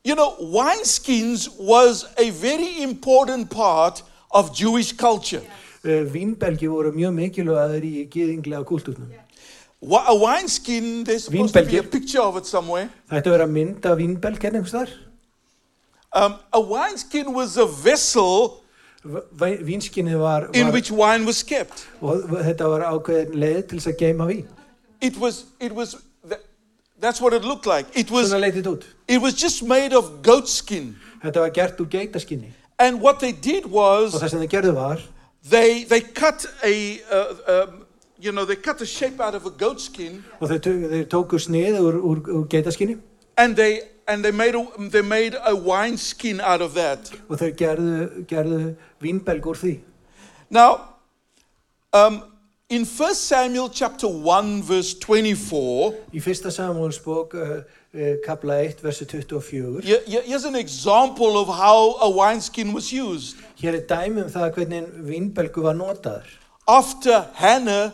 you 0.02 0.14
know, 0.14 0.36
wineskins 0.40 1.48
was 1.58 2.06
a 2.18 2.30
very 2.30 2.82
important 2.82 3.50
part 3.50 4.02
of 4.30 4.54
Jewish 4.54 4.92
culture. 4.92 5.42
Uh, 5.84 6.04
vínbelgi 6.12 6.68
voru 6.68 6.92
mjög 6.92 7.14
mikilvægir 7.16 7.84
í 7.88 8.06
gyðinglega 8.12 8.64
kultúrnum. 8.68 9.12
A 9.80 10.14
wineskin, 10.14 11.04
there's 11.04 11.24
supposed 11.24 11.54
to 11.54 11.64
be 11.64 11.78
a 11.78 11.82
picture 11.82 12.20
of 12.20 12.36
it 12.36 12.46
somewhere. 12.46 12.90
Það 13.08 13.20
ætti 13.20 13.30
að 13.30 13.36
vera 13.38 13.46
mynd 13.48 13.86
af 13.88 13.96
vínbelg 13.96 14.42
hérna 14.42 14.60
einhvers 14.60 14.74
þar. 14.76 14.92
Um, 16.12 16.34
a 16.52 16.60
wineskin 16.60 17.32
was 17.32 17.56
a 17.56 17.66
vessel 17.66 18.64
V- 19.04 19.56
Vínskinnið 19.64 20.18
var, 20.20 20.48
in 20.52 20.66
var 20.66 20.72
which 20.74 20.90
wine 20.90 21.24
was 21.24 21.42
kept. 21.42 21.86
og 22.02 22.24
þetta 22.28 22.66
var 22.68 22.82
ákveðin 22.90 23.36
leið 23.40 23.60
til 23.70 23.78
þess 23.78 23.86
að 23.92 23.98
geima 24.02 24.26
vín. 24.28 24.46
It 25.00 25.16
was, 25.16 25.44
it 25.60 25.72
was, 25.72 25.94
that, 26.28 26.42
that's 27.00 27.20
what 27.20 27.32
it 27.32 27.44
looked 27.44 27.64
like. 27.66 27.86
It 27.96 28.10
was, 28.10 28.28
Svona 28.28 28.42
leitið 28.50 28.66
út. 28.74 28.84
it 29.08 29.22
was 29.22 29.34
just 29.40 29.62
made 29.62 29.94
of 29.96 30.20
goat 30.22 30.48
skin. 30.48 30.96
Þetta 31.22 31.40
var 31.46 31.50
gert 31.56 31.80
úr 31.80 31.88
geitaskinni. 31.88 32.50
And 32.78 33.00
what 33.00 33.20
they 33.20 33.32
did 33.32 33.64
Og 33.64 33.72
was 33.72 34.14
það 34.20 34.28
sem 34.34 34.40
þið 34.44 34.50
gerðu 34.56 34.74
var, 34.74 35.00
they, 35.48 35.84
they 35.84 36.00
cut 36.00 36.44
a, 36.62 37.00
uh, 37.10 37.62
um, 37.62 37.86
you 38.18 38.32
know, 38.32 38.44
they 38.44 38.56
cut 38.56 38.76
the 38.78 38.86
shape 38.86 39.20
out 39.20 39.34
of 39.34 39.46
a 39.46 39.50
goat 39.50 39.80
skin 39.80 40.22
og 40.40 40.50
þeir, 40.50 40.60
tök, 40.66 40.84
þeir 40.92 41.08
tóku 41.08 41.40
snið 41.40 41.80
úr, 41.80 41.96
úr, 42.04 42.20
úr 42.40 42.46
geitaskinni 42.52 42.98
and 43.38 43.56
they, 43.56 43.80
and 44.10 44.24
they 44.24 44.32
made 44.32 44.54
a, 44.54 44.64
they 44.90 45.02
made 45.02 45.36
a 45.46 45.54
wine 45.54 45.96
skin 45.96 46.40
out 46.40 46.60
of 46.60 46.74
that. 46.74 47.10
og 47.28 47.38
þeir 47.38 47.54
gerðu, 47.60 48.24
gerðu 48.32 48.74
vínbelg 49.02 49.46
úr 49.46 49.56
því. 49.56 49.74
Now, 50.50 50.80
um, 51.92 52.22
in 52.68 52.84
1 52.84 53.14
Samuel 53.14 53.68
chapter 53.68 54.08
1 54.08 54.62
verse 54.62 54.94
24, 54.94 55.94
Í 56.14 56.20
fyrsta 56.22 56.50
Samuelsbók, 56.50 57.34
uh, 57.34 57.62
uh, 57.94 58.14
kapla 58.26 58.60
1, 58.64 58.82
versi 58.82 59.04
24, 59.06 59.80
here- 59.82 60.02
here- 60.06 60.22
here's 60.26 60.44
an 60.44 60.54
example 60.56 61.36
of 61.38 61.48
how 61.48 61.96
a 62.00 62.10
wineskin 62.10 62.72
was 62.72 62.92
used. 62.92 63.36
hér 63.62 63.74
er 63.74 63.86
dæmi 63.88 64.22
um 64.24 64.30
það 64.30 64.50
hvernig 64.54 64.84
vínbelgu 65.06 65.62
var 65.62 65.74
notaður. 65.74 66.26
After 66.68 67.24
Hannah 67.34 67.90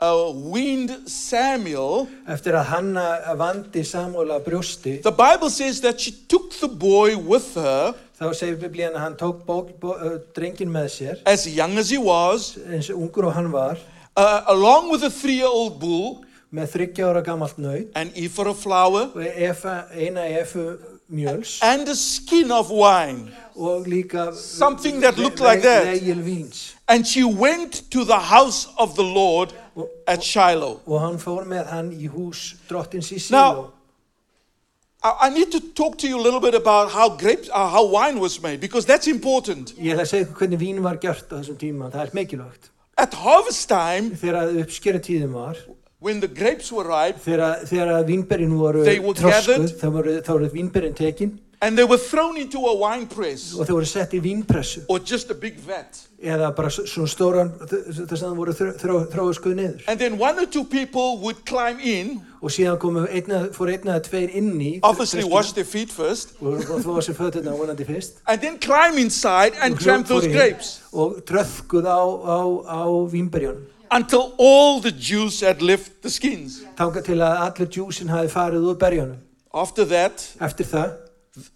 uh, 0.00 0.32
weaned 0.32 0.92
Samuel, 1.08 2.08
Eftir 2.30 2.56
að 2.58 2.70
Hanna 2.72 3.06
vandi 3.38 3.84
Samuel 3.86 4.32
að 4.36 4.46
brjósti, 4.48 4.94
the 5.04 5.12
Bible 5.14 5.50
says 5.52 5.80
that 5.84 6.00
she 6.00 6.12
took 6.28 6.50
the 6.60 6.68
boy 6.68 7.16
with 7.16 7.54
her, 7.60 7.94
þá 8.20 8.26
segir 8.36 8.58
biblíðan 8.60 8.98
að 8.98 9.04
hann 9.06 9.20
tók 9.20 9.44
bók, 9.46 9.74
bó, 9.80 9.94
uh, 9.96 10.18
drengin 10.36 10.72
með 10.72 10.90
sér, 10.96 11.22
as 11.28 11.46
young 11.48 11.78
as 11.80 11.92
he 11.92 12.00
was, 12.00 12.54
eins 12.66 12.90
og 12.92 13.04
ungur 13.06 13.30
og 13.30 13.36
hann 13.36 13.52
var, 13.52 13.80
uh, 14.16 14.40
along 14.52 14.90
with 14.92 15.06
a 15.06 15.12
three-year-old 15.12 15.78
bull, 15.82 16.20
með 16.50 16.72
þryggja 16.72 17.10
ára 17.12 17.20
gamalt 17.22 17.60
nöyt 17.62 17.92
an 17.94 18.08
ephah 18.18 18.50
of 18.50 18.58
flour, 18.58 19.12
og 19.14 19.22
efa, 19.22 19.84
eina 19.94 20.24
efu 20.40 20.64
mjöls 21.10 21.58
and 21.62 21.88
a 21.88 21.94
skin 21.94 22.50
of 22.50 22.70
wine. 22.70 23.30
og 23.56 23.86
líka 23.86 24.32
Something 24.34 25.00
that 25.02 25.18
looked 25.18 25.40
like 25.40 25.62
that. 25.62 25.86
vegil 25.86 26.22
víns. 26.22 26.74
And 26.88 27.06
she 27.06 27.24
went 27.24 27.90
to 27.90 28.04
the 28.04 28.18
house 28.18 28.68
of 28.78 28.94
the 28.94 29.02
Lord 29.02 29.52
at 30.06 30.22
Shiloh. 30.24 30.80
Og 30.86 31.00
hann 31.00 31.18
fór 31.18 31.44
með 31.44 31.66
hann 31.70 31.92
í 31.92 32.08
hús 32.08 32.54
drottins 32.68 33.10
í 33.12 33.30
Now- 33.30 33.52
Síló. 33.54 33.70
I 35.02 35.12
I 35.26 35.30
need 35.30 35.50
to 35.52 35.60
talk 35.60 35.96
to 35.98 36.06
you 36.08 36.18
a 36.18 36.22
little 36.22 36.40
bit 36.40 36.54
about 36.54 36.90
how 36.90 37.08
grapes, 37.16 37.48
uh, 37.52 37.68
how 37.70 37.84
wine 37.86 38.20
was 38.20 38.42
made, 38.42 38.60
because 38.60 38.84
that's 38.86 39.06
important. 39.06 39.72
Ég 39.78 39.92
ætla 39.94 40.02
að 40.02 40.08
segja 40.10 40.24
ykkur 40.26 40.36
hvernig 40.46 40.58
vín 40.60 40.82
var 40.82 40.96
gjört 40.96 41.28
á 41.32 41.40
þessum 41.40 41.56
tíma, 41.56 41.90
það 41.90 42.02
er 42.06 42.10
mikilvægt. 42.12 42.70
At 42.98 43.14
harvest 43.14 43.68
time, 43.68 44.10
Þegar 44.16 44.58
uppskera 44.62 44.98
tíðin 44.98 45.32
var, 45.32 45.56
when 46.00 46.20
the 46.20 46.28
grapes 46.28 46.72
were 46.72 46.84
ripe, 46.88 47.18
þegar, 47.24 47.64
þegar 47.68 48.04
vínberinn 48.08 48.56
voru 48.58 48.84
They 48.84 48.98
were 48.98 49.14
þroskuð, 49.14 49.46
gathered. 49.46 49.78
þá 49.80 49.86
voru, 49.92 50.20
þá 50.22 50.32
voru 50.32 50.50
vínberinn 50.50 50.94
tekin. 50.96 51.38
and 51.62 51.76
they 51.76 51.84
were 51.84 51.98
thrown 51.98 52.38
into 52.38 52.56
a 52.66 52.74
wine 52.74 53.06
press. 53.06 53.52
Og 53.54 53.66
þau 53.68 53.74
voru 53.82 53.84
sett 53.86 54.12
í 54.16 54.20
vínpressu. 54.24 54.80
Or 54.88 54.98
just 54.98 55.30
a 55.30 55.34
big 55.34 55.58
vat. 55.60 56.06
eða 56.22 56.54
bara 56.56 56.68
s- 56.68 56.80
svona 56.88 57.08
stóran 57.08 57.50
þess 57.68 58.22
að 58.22 58.22
það 58.22 58.36
voru 58.36 58.52
þró, 58.56 58.72
þró, 58.80 58.94
þróaskuð 59.12 59.54
niður. 59.58 59.82
And 59.88 59.98
then 60.00 60.16
one 60.18 60.38
or 60.38 60.46
two 60.46 60.64
people 60.64 61.18
would 61.18 61.44
climb 61.44 61.78
in, 61.80 62.22
Og 62.42 62.48
síðan 62.50 62.78
komu 62.80 63.06
einna, 63.06 63.50
fór 63.52 63.68
einn 63.68 63.84
eða 63.84 64.00
tveir 64.00 64.30
inn 64.34 64.54
í 64.58 64.80
obviously 64.82 65.20
pressuna 65.20 65.30
wash 65.30 65.52
their 65.52 65.64
feet 65.66 65.90
first, 65.92 66.30
og 66.40 66.64
voru 66.64 66.80
þó 66.80 66.96
að 66.96 67.04
sér 67.10 67.16
fötuna 67.18 67.52
vonandi 67.52 67.84
fyrst. 67.84 68.12
And 68.26 68.40
then 68.40 68.56
climb 68.58 68.96
inside 68.96 69.52
and 69.60 69.74
og 69.74 69.80
tramp 69.80 70.06
hljóp 70.06 70.08
those 70.08 70.24
fór 70.24 70.30
inn 70.30 70.36
grapes. 70.38 70.80
og 70.94 71.16
tröðkuð 71.26 71.84
á, 71.84 72.00
á, 72.24 72.40
á 72.64 72.88
vínberjunum 73.12 73.66
until 73.90 74.34
all 74.38 74.80
the 74.80 74.92
juice 74.92 75.40
had 75.40 75.62
left 75.62 76.02
the 76.02 76.10
skins. 76.10 76.62
þangað 76.78 77.04
til 77.10 77.18
að 77.18 77.44
allir 77.46 77.70
djúsin 77.76 78.10
hafi 78.12 78.28
farið 78.32 78.66
úr 78.72 78.78
berjunum. 78.78 79.18
After 79.52 79.84
that, 79.84 80.22
Eftir 80.40 80.66
það 80.66 80.90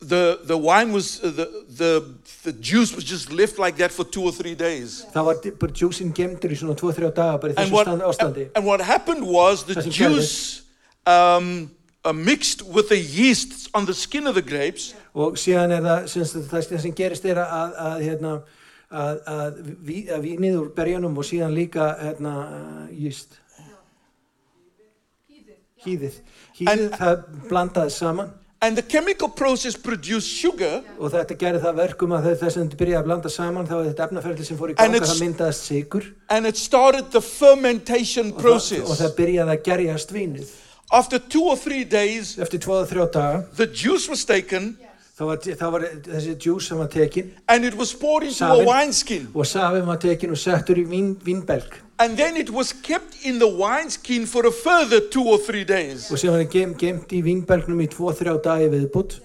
the, 0.01 0.39
the 0.45 0.57
wine 0.57 0.93
was, 0.93 1.23
uh, 1.23 1.31
the, 1.31 1.65
the, 1.69 2.15
the 2.45 2.53
juice 2.53 2.95
was 2.95 3.05
just 3.05 3.33
left 3.33 3.59
like 3.59 3.77
that 3.77 3.91
for 3.93 4.05
two 4.05 4.23
or 4.23 4.33
three 4.33 4.55
days. 4.55 5.05
Það 5.15 5.25
var 5.25 5.41
bara 5.61 5.73
djúsin 5.73 6.13
gemdur 6.15 6.51
í 6.55 6.59
svona 6.59 6.77
2-3 6.79 7.11
daga 7.17 7.39
bara 7.43 7.53
í 7.53 7.57
And 7.57 7.69
þessu 7.69 7.73
what, 7.75 7.87
stand, 7.87 8.03
ástandi. 8.03 8.49
and 8.55 8.65
what 8.65 8.81
happened 8.81 9.27
was 9.27 9.65
the 9.65 9.75
Það 9.75 9.83
sem 9.83 9.93
juice 9.93 10.63
um, 11.07 11.71
uh, 12.05 12.13
mixed 12.13 12.63
with 12.63 12.89
the 12.89 12.99
yeast 12.99 13.69
on 13.75 13.85
the 13.87 13.95
skin 13.95 14.27
of 14.27 14.35
the 14.35 14.43
grapes 14.43 14.95
Og 15.15 15.39
síðan 15.39 15.75
er 15.75 15.83
það, 15.83 16.07
sem, 16.11 16.25
sagt, 16.25 16.71
það 16.71 16.81
sem 16.87 16.95
gerist 16.95 17.25
er 17.25 17.39
að, 17.43 17.75
að, 17.79 17.99
hérna, 18.03 18.33
að, 18.95 19.19
að, 19.35 19.59
ví, 19.87 19.99
að 20.15 20.29
vínið 20.29 20.61
úr 20.61 20.71
berjunum 20.77 21.19
og 21.19 21.27
síðan 21.29 21.57
líka 21.57 21.91
hérna, 22.01 22.35
jíst. 22.95 23.41
hýðið. 25.85 26.17
Hýðið 26.57 26.97
það 26.97 27.29
blandaði 27.51 27.93
saman 27.93 28.33
and 28.65 28.77
the 28.77 28.83
chemical 28.83 29.29
process 29.29 29.77
produced 29.77 30.31
sugar, 30.31 30.81
og 30.97 31.13
þetta 31.13 31.37
gerði 31.37 31.61
það 31.67 31.81
verkum 31.83 32.15
að 32.17 32.29
þess 32.31 32.57
að 32.57 32.63
þetta 32.63 32.79
byrjaði 32.81 33.01
að 33.01 33.09
blanda 33.11 33.33
saman 33.33 33.69
þá 33.69 33.75
var 33.75 33.89
þetta 33.91 34.07
efnaferðli 34.07 34.47
sem 34.49 34.61
fór 34.61 34.73
í 34.73 34.77
And 34.79 34.97
ganga, 34.97 35.09
það 35.11 35.21
myndaðist 35.25 35.67
sigur 35.69 36.07
and 36.33 36.49
it 36.49 36.61
started 36.61 37.11
the 37.13 37.21
fermentation 37.25 38.33
og 38.33 38.39
það, 38.39 38.39
og 38.39 38.47
process. 38.47 38.95
það 39.03 39.17
byrjaði 39.19 39.57
að 39.57 39.63
gerjast 39.69 40.15
vínið. 40.17 40.55
After 40.95 41.19
two 41.19 41.45
or 41.51 41.59
three 41.61 41.85
days, 41.85 42.35
Eftir 42.41 42.63
tvoða 42.65 42.89
þrjá 42.89 43.07
daga 43.19 43.45
the 43.61 43.69
juice 43.69 44.09
was 44.09 44.25
taken 44.25 44.73
þá 45.19 45.25
var, 45.29 45.37
þá 45.39 45.67
var 45.71 45.85
þessi 46.09 46.35
djús 46.43 46.67
sem 46.69 46.79
var 46.79 46.89
tekin 46.91 47.31
and 47.49 47.65
it 47.65 47.75
was 47.79 47.93
poured 47.95 48.25
into 48.25 48.45
a 48.45 48.49
Safinn. 48.49 48.67
wineskin. 48.67 49.29
og 49.35 49.47
safin 49.47 49.87
var 49.87 49.97
tekin 50.03 50.31
og 50.31 50.37
settur 50.39 50.77
í 50.77 50.87
vín, 50.87 51.15
vínbelg 51.23 51.81
And 51.99 52.17
then 52.17 52.37
it 52.37 52.51
was 52.51 52.73
kept 52.73 53.15
in 53.25 53.39
the 53.39 53.47
wineskin 53.47 54.27
for 54.27 54.45
a 54.47 54.51
further 54.51 54.99
two 55.11 55.23
or 55.23 55.39
three 55.39 55.63
days. 55.65 56.11
og 56.11 56.19
sem 56.19 56.33
var 56.33 56.43
gem, 56.51 56.75
gemt 56.75 57.13
í 57.13 57.23
vínbelgnum 57.23 57.81
í 57.81 57.87
tvo 57.93 58.11
þrjá 58.13 58.43
dagi 58.43 58.69
viðbútt 58.73 59.21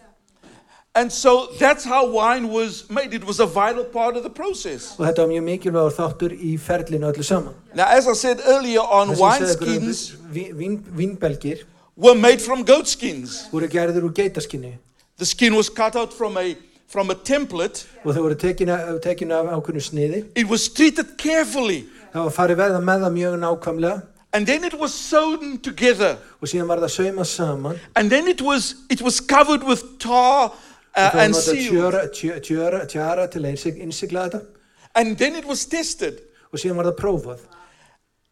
And 0.96 1.12
so 1.12 1.48
that's 1.60 1.86
how 1.86 2.04
wine 2.12 2.50
was 2.50 2.90
made. 2.90 3.14
It 3.14 3.24
was 3.24 3.40
a 3.40 3.46
vital 3.46 3.84
part 3.86 4.18
of 4.18 4.24
the 4.24 4.30
process. 4.30 4.96
og 5.00 5.06
þetta 5.08 5.22
var 5.22 5.28
mjög 5.30 5.44
mikilvægur 5.44 5.94
þáttur 5.96 6.34
í 6.34 6.58
ferlinu 6.60 7.06
öllu 7.12 7.24
saman. 7.24 7.54
Now, 7.76 7.86
as 7.86 8.08
I 8.08 8.14
said 8.14 8.40
earlier 8.46 8.82
on, 8.82 9.10
Þessi 9.10 9.22
ég 9.22 9.38
sagði 9.38 9.56
ykkur, 9.56 9.68
wineskins 9.68 10.16
ví- 10.34 10.54
vín, 10.58 10.80
vínbelgir 10.98 11.64
were 11.96 12.16
made 12.20 12.42
from 12.42 12.64
goat 12.66 12.88
skins. 12.88 13.46
voru 13.52 13.68
gerðir 13.70 14.04
úr 14.04 14.14
geitaskinni 14.14 14.74
The 15.20 15.26
skin 15.26 15.54
was 15.56 15.70
cut 15.70 15.96
out 15.96 16.14
from 16.14 16.38
a 16.38 16.56
from 16.88 17.10
a 17.12 17.14
template. 17.14 17.86
og 18.06 18.16
þau 18.16 18.22
voru 18.24 18.36
tekin, 18.36 18.70
af- 18.70 19.02
tekin 19.04 19.32
af 19.32 19.46
ákveðnu 19.46 19.82
sniði. 19.82 20.24
It 20.36 20.48
was 20.48 20.70
treated 20.70 21.18
carefully, 21.18 21.84
Það 22.14 22.24
var 22.24 22.32
farið 22.32 22.56
verða 22.58 22.80
með 22.82 23.04
það 23.06 23.14
mjög 23.18 23.36
nákvæmlega. 23.44 24.02
And 24.34 24.46
then 24.48 24.64
it 24.64 24.74
was 24.80 24.94
sewn 24.94 25.58
together, 25.60 26.18
og 26.42 26.48
síðan 26.48 26.68
var 26.68 26.78
það 26.78 26.90
saumað 26.96 27.26
saman. 27.26 27.80
And 27.96 28.10
then 28.10 28.28
it 28.28 28.42
was 28.42 28.76
it 28.90 29.02
was 29.02 29.20
covered 29.20 29.64
with 29.64 29.84
tar 30.00 30.46
og 30.50 30.52
uh, 30.96 31.02
það 31.02 31.14
var 31.14 31.24
and 31.24 31.34
notað 31.34 31.42
sealed, 31.42 31.72
tjöra, 31.72 32.02
tjö- 32.12 32.40
tjöra, 32.42 32.86
tjara 32.88 33.28
til 33.28 33.42
að 33.46 33.52
innsig- 33.54 33.82
innsigla 33.82 34.24
þetta. 34.30 34.42
And 34.96 35.18
then 35.18 35.36
it 35.36 35.46
was 35.46 35.66
tested, 35.66 36.20
og 36.54 36.60
síðan 36.60 36.76
var 36.78 36.86
það 36.86 36.98
prófað. 36.98 37.40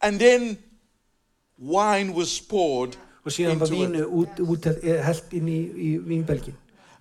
And 0.02 0.18
then 0.20 0.58
wine 1.58 2.12
was 2.14 2.40
poured 2.40 2.96
og 3.24 3.32
síðan 3.32 3.58
var 3.60 3.66
into 3.66 3.82
it. 3.84 3.90
vínu 3.90 4.04
út, 4.06 4.40
út, 4.40 4.64
held 5.04 5.22
inn 5.32 5.48
í, 5.48 5.60
í 5.74 5.98
vínbelgin 6.00 6.54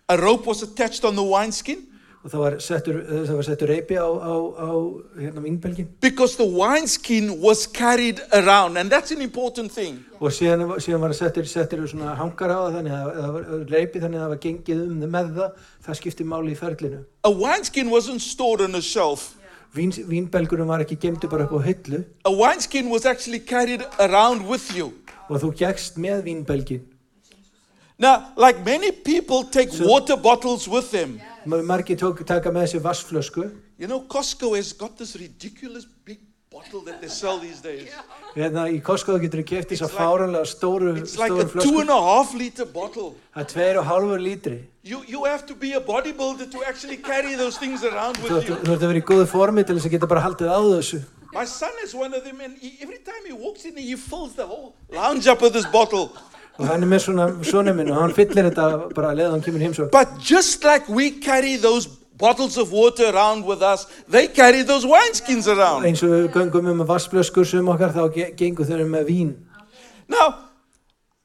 A 0.09 0.15
rope 0.15 0.47
was 0.47 0.63
attached 0.63 1.03
on 1.03 1.15
the 1.15 1.23
wineskin 1.23 1.81
og 2.23 2.31
það 2.31 2.39
var 2.41 2.53
settur, 2.63 2.95
það 3.27 3.35
var 3.37 3.45
settur 3.47 3.69
reypi 3.71 3.95
á, 3.99 4.07
á, 4.07 4.33
á 4.55 4.71
hérna 5.19 5.41
vínbelgin 5.43 5.87
because 6.01 6.35
the 6.39 6.47
wineskin 6.47 7.41
was 7.41 7.65
carried 7.67 8.21
around, 8.33 8.77
and 8.77 8.89
that's 8.91 9.11
an 9.11 9.21
important 9.21 9.71
thing. 9.71 9.99
og 10.19 10.31
síðan, 10.31 10.63
síðan 10.79 11.03
var 11.03 11.11
það 11.11 11.19
settur, 11.19 11.45
settur 11.51 11.83
svona 11.91 12.15
hangar 12.15 12.51
á 12.55 12.59
það 12.65 12.77
þannig 12.77 12.95
að 12.97 13.11
það 13.19 13.31
var 13.35 13.45
reypi 13.75 14.01
þannig 14.05 14.17
að 14.19 14.23
það 14.25 14.33
var 14.33 14.41
gengið 14.47 14.81
um 14.87 14.97
það 15.03 15.13
með 15.17 15.29
það 15.37 15.61
það 15.87 15.99
skipti 16.01 16.27
máli 16.33 16.51
í 16.55 16.59
ferlinu 16.63 17.03
A 17.23 17.31
wineskin 17.43 17.91
wasn't 17.91 18.23
stored 18.23 18.63
on 18.63 18.75
a 18.75 18.81
shelf. 18.81 19.33
Vín, 19.75 19.91
vínbelgurum 19.91 20.67
var 20.71 20.83
ekki 20.87 20.95
gemdu 21.03 21.27
bara 21.27 21.43
upp 21.43 21.59
á 21.59 21.67
hyllu 21.67 22.05
A 22.23 22.31
wineskin 22.31 22.89
was 22.89 23.05
actually 23.05 23.39
carried 23.43 23.83
around 23.99 24.47
with 24.47 24.71
you. 24.75 24.93
og 25.27 25.41
þú 25.43 25.51
gegst 25.59 25.99
með 25.99 26.23
vínbelgin 26.31 26.87
Now, 27.99 28.31
like 28.35 28.63
many 28.63 28.91
people 28.91 29.43
take 29.43 29.69
water 29.79 30.15
bottles 30.17 30.67
with 30.67 30.91
them. 30.91 31.19
margir 31.45 31.97
tók, 31.97 32.23
taka 32.25 32.51
með 32.51 32.67
þessi 32.67 32.79
vassflösku 32.83 33.51
You 33.79 33.87
know, 33.87 34.01
Costco 34.01 34.55
has 34.55 34.73
got 34.73 34.97
this 34.97 35.15
ridiculous 35.15 35.85
big 36.05 36.19
bottle 36.51 36.81
that 36.81 36.99
they 37.01 37.07
sell 37.09 37.39
these 37.39 37.59
days. 37.61 37.89
hérna 38.35 38.67
í 38.69 38.81
Costco 38.83 39.17
getur 39.21 39.41
þú 39.41 39.45
keft 39.49 39.69
þess 39.71 39.81
It's 39.81 39.81
að 39.81 39.93
like- 39.93 40.01
fáranlega 40.03 40.45
stóru, 40.45 40.93
It's 41.01 41.17
like 41.17 41.31
stóru 41.31 41.41
a 41.41 41.45
two 41.45 41.57
flösku 41.57 41.81
and 41.81 41.89
a 41.89 42.01
half 42.01 42.33
liter 42.35 42.65
bottle. 42.65 43.15
það 43.35 43.41
er 43.41 43.49
tveir 43.53 43.79
og 43.81 43.85
hálfur 43.89 44.21
lítri 44.21 44.57
You, 44.83 45.01
you 45.07 45.25
have 45.25 45.45
to 45.47 45.55
be 45.55 45.73
a 45.73 45.81
bodybuilder 45.81 46.51
to 46.51 46.63
actually 46.69 46.97
carry 46.97 47.35
those 47.35 47.57
things 47.57 47.83
around 47.83 48.17
þú 48.17 48.23
with 48.29 48.37
ert 48.43 48.49
you. 48.49 48.55
þú 48.61 48.73
ert 48.77 48.81
að 48.83 48.87
vera 48.93 49.01
í 49.01 49.07
góðu 49.09 49.25
formi 49.27 49.65
til 49.65 49.75
þess 49.79 49.89
að 49.89 49.95
geta 49.97 50.07
bara 50.13 50.21
haldið 50.27 50.53
á 50.53 50.59
þessu 50.77 51.01
My 51.33 51.45
son 51.45 51.73
is 51.83 51.93
one 51.93 52.13
of 52.15 52.23
them, 52.23 52.39
and 52.41 52.57
he, 52.57 52.77
every 52.81 52.97
time 52.99 53.21
he 53.27 53.33
walks 53.33 53.65
in, 53.65 53.75
he 53.77 53.95
fills 53.95 54.33
the 54.35 54.45
whole 54.47 54.73
lounge 54.89 55.27
up 55.27 55.41
with 55.41 55.53
this 55.53 55.65
bottle. 55.67 56.15
Og 56.59 56.67
hann 56.67 56.83
er 56.83 56.87
með 56.87 56.99
svona 57.05 57.27
svona 57.43 57.73
minn 57.73 57.91
og 57.91 58.01
hann 58.01 58.13
fyllir 58.17 58.49
þetta 58.49 58.67
bara 58.95 59.11
að 59.13 59.17
leiða 59.21 59.31
hann 59.31 59.41
kemur 59.45 59.59
heimsók 59.65 59.91
But 59.91 60.17
just 60.29 60.63
like 60.63 60.89
we 60.89 61.11
carry 61.11 61.57
those 61.57 61.87
bottles 62.17 62.57
of 62.57 62.71
water 62.71 63.11
around 63.13 63.45
with 63.45 63.61
us, 63.61 63.85
they 64.09 64.27
carry 64.27 64.63
those 64.63 64.85
wineskins 64.87 65.47
around. 65.47 65.85
eins 65.85 66.01
og 66.03 66.09
við 66.09 66.31
göngum 66.33 66.65
um 66.71 66.79
með 66.81 66.87
vassflöskur 66.89 67.45
sem 67.45 67.67
okkar 67.69 67.93
þá 67.93 68.07
ge- 68.15 68.31
gengur 68.35 68.65
þau 68.65 68.85
með 68.89 69.05
vín. 69.11 69.35
Now, 70.09 70.33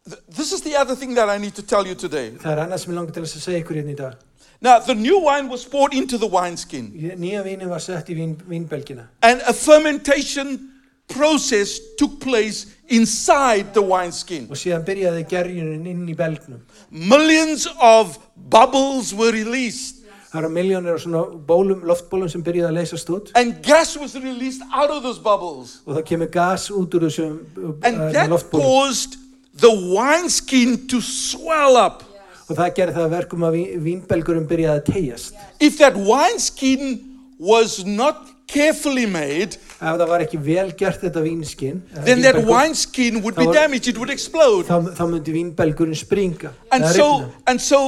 th- 0.05 0.21
this 0.37 0.53
is 0.53 0.61
the 0.63 0.77
other 0.77 0.95
thing 0.95 1.15
that 1.15 1.29
I 1.31 1.39
need 1.39 1.55
to 1.55 1.63
tell 1.63 1.87
you 1.87 1.95
today. 1.95 2.31
það 2.43 2.53
er 2.53 2.61
annað 2.67 2.79
sem 2.85 2.93
ég 2.93 2.97
langar 2.99 3.15
til 3.15 3.23
þess 3.25 3.37
að 3.37 3.47
segja 3.47 3.63
ykkur 3.65 3.77
hérna 3.81 3.93
í 3.93 3.97
dag. 3.97 4.15
Now, 4.61 4.79
the 4.79 4.95
new 4.95 5.19
wine 5.19 5.49
was 5.49 5.65
poured 5.65 5.95
into 5.95 6.19
the 6.19 6.29
wineskin, 6.29 6.93
nýja 7.19 7.43
vínin 7.43 7.69
var 7.71 7.81
sett 7.81 8.09
í 8.11 8.15
vín, 8.15 8.37
vínbelgina. 8.47 9.09
And 9.23 9.41
a 9.49 9.53
fermentation 9.53 10.72
process 11.15 11.79
took 11.99 12.19
place 12.21 12.67
inside 12.89 13.73
the 13.77 13.81
wineskin. 13.83 14.47
og 14.51 14.57
síðan 14.61 14.85
byrjaði 14.87 15.25
gerjunin 15.31 15.87
inn 15.87 16.07
í 16.09 16.17
belgnum 16.19 16.61
Millions 16.91 17.67
of 17.81 18.19
bubbles 18.37 19.15
were 19.15 19.33
released, 19.33 20.03
það 20.33 20.43
eru 20.43 20.51
miljónir 20.53 20.95
af 20.97 21.01
svona 21.05 21.23
bólum, 21.49 21.83
loftbólum 21.89 22.29
sem 22.33 22.43
byrjaði 22.45 22.69
að 22.71 22.79
leysast 22.81 23.11
út 23.15 23.33
and 23.39 23.59
gas 23.65 23.97
was 23.97 24.15
released 24.17 24.63
out 24.73 24.91
of 24.91 25.03
those 25.03 25.21
bubbles. 25.21 25.79
og 25.87 25.97
það 25.97 26.07
kemur 26.13 26.31
gas 26.35 26.69
út 26.71 26.95
úr 26.99 27.09
þessum 27.09 27.37
And 27.85 28.01
uh, 28.01 28.13
that 28.13 28.31
loftbólum 28.31 28.65
caused 28.65 29.17
the 29.55 29.71
wineskin 29.71 30.87
to 30.89 31.01
swell 31.01 31.77
up. 31.77 32.03
og 32.49 32.57
það 32.59 32.75
gerði 32.77 32.97
það 32.99 33.07
að 33.07 33.15
verkum 33.17 33.45
að 33.49 33.57
vín, 33.57 33.73
vínbelgurum 33.87 34.47
byrjaði 34.51 34.83
að 34.83 34.93
tegjast 34.93 35.35
If 35.61 35.79
that 35.79 35.97
wineskin 35.97 36.99
was 37.39 37.85
not 37.87 38.29
carefully 38.53 39.07
made, 39.07 39.57
ef 39.81 39.97
það 39.99 40.09
var 40.13 40.21
ekki 40.27 40.39
vel 40.45 40.71
gert 40.79 41.01
þetta 41.03 41.23
vínskinn 41.25 41.81
eða 41.95 42.05
then 42.05 42.23
that 42.23 42.35
vínbelgur, 42.37 42.53
wineskin 42.53 43.23
would 43.23 43.35
be 43.37 43.43
Það 43.45 43.47
var- 43.53 43.55
damaged, 43.63 43.89
it 43.89 43.99
would 43.99 44.11
explode. 44.11 44.67
þá, 44.69 44.93
þá 44.99 45.05
myndi 45.11 45.33
vínbelgurinn 45.39 45.99
springa 45.99 46.53
And 46.71 46.85
eða 46.85 46.93
so, 46.95 47.09
rifna. 47.09 47.33
and 47.47 47.61
so 47.61 47.81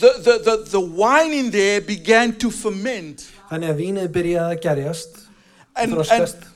the, 0.00 0.12
the, 0.26 0.34
the, 0.44 0.56
the 0.76 0.80
wine 0.80 1.32
in 1.32 1.50
there 1.50 1.80
began 1.80 2.32
to 2.38 2.50
ferment. 2.50 3.26
þannig 3.50 3.72
að 3.74 3.80
vínið 3.82 4.08
byrjaði 4.14 4.56
að 4.56 4.62
gerjast 4.68 5.16
And, 5.76 5.92
and, 5.92 5.94
þroskast 6.00 6.46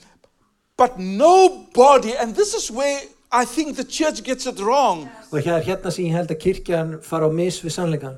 but 0.77 0.99
nobody, 0.99 2.15
and 2.17 2.35
this 2.35 2.53
is 2.55 2.71
where 2.71 3.01
I 3.33 3.45
think 3.45 3.77
the 3.77 3.85
church 3.85 4.23
gets 4.23 4.47
it 4.47 4.59
wrong. 4.61 5.09
og 5.33 5.39
hér, 5.43 5.63
hérna 5.65 5.91
sem 5.91 6.05
ég 6.07 6.13
held 6.15 6.31
að 6.31 6.39
kirkjan 6.43 6.93
fara 7.03 7.27
á 7.27 7.31
mis 7.33 7.59
við 7.65 7.73
sannleikan 7.79 8.17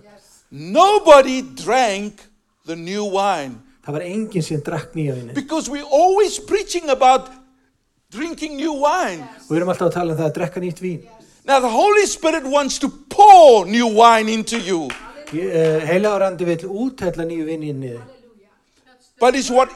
Nobody 0.51 1.43
drank 1.43 2.21
the 2.67 2.77
new 2.77 3.05
wine 3.05 3.61
það 3.87 3.93
var 3.99 4.03
enginn 4.11 4.43
sem 4.43 4.61
drakk 4.67 4.95
nýja 4.99 5.15
víni 5.17 5.35
because 5.35 5.71
we're 5.71 5.87
always 6.03 6.39
preaching 6.39 6.91
about 6.91 7.31
drinking 8.11 8.57
new 8.57 8.73
wine. 8.73 9.23
og 9.47 9.51
við 9.53 9.57
erum 9.61 9.69
alltaf 9.75 9.89
að 9.91 9.95
tala 10.01 10.13
um 10.15 10.19
það 10.19 10.31
að 10.31 10.37
drekka 10.41 10.61
nýtt 10.67 10.83
vín 10.83 11.05
Now, 11.47 11.61
the 11.61 11.69
Holy 11.71 12.07
Spirit 12.11 12.43
wants 12.43 12.77
to 12.83 12.89
pour 12.89 13.67
new 13.67 13.87
wine 13.87 14.29
into 14.29 14.59
you, 14.59 14.89
heila 15.31 16.17
árandi 16.19 16.45
vill 16.49 16.65
úthella 16.67 17.23
nýju 17.29 17.45
víni 17.47 17.71
inn 17.71 17.83
í 17.87 17.93
þig 17.95 18.15
but 19.21 19.35
it's 19.39 19.49
what, 19.51 19.71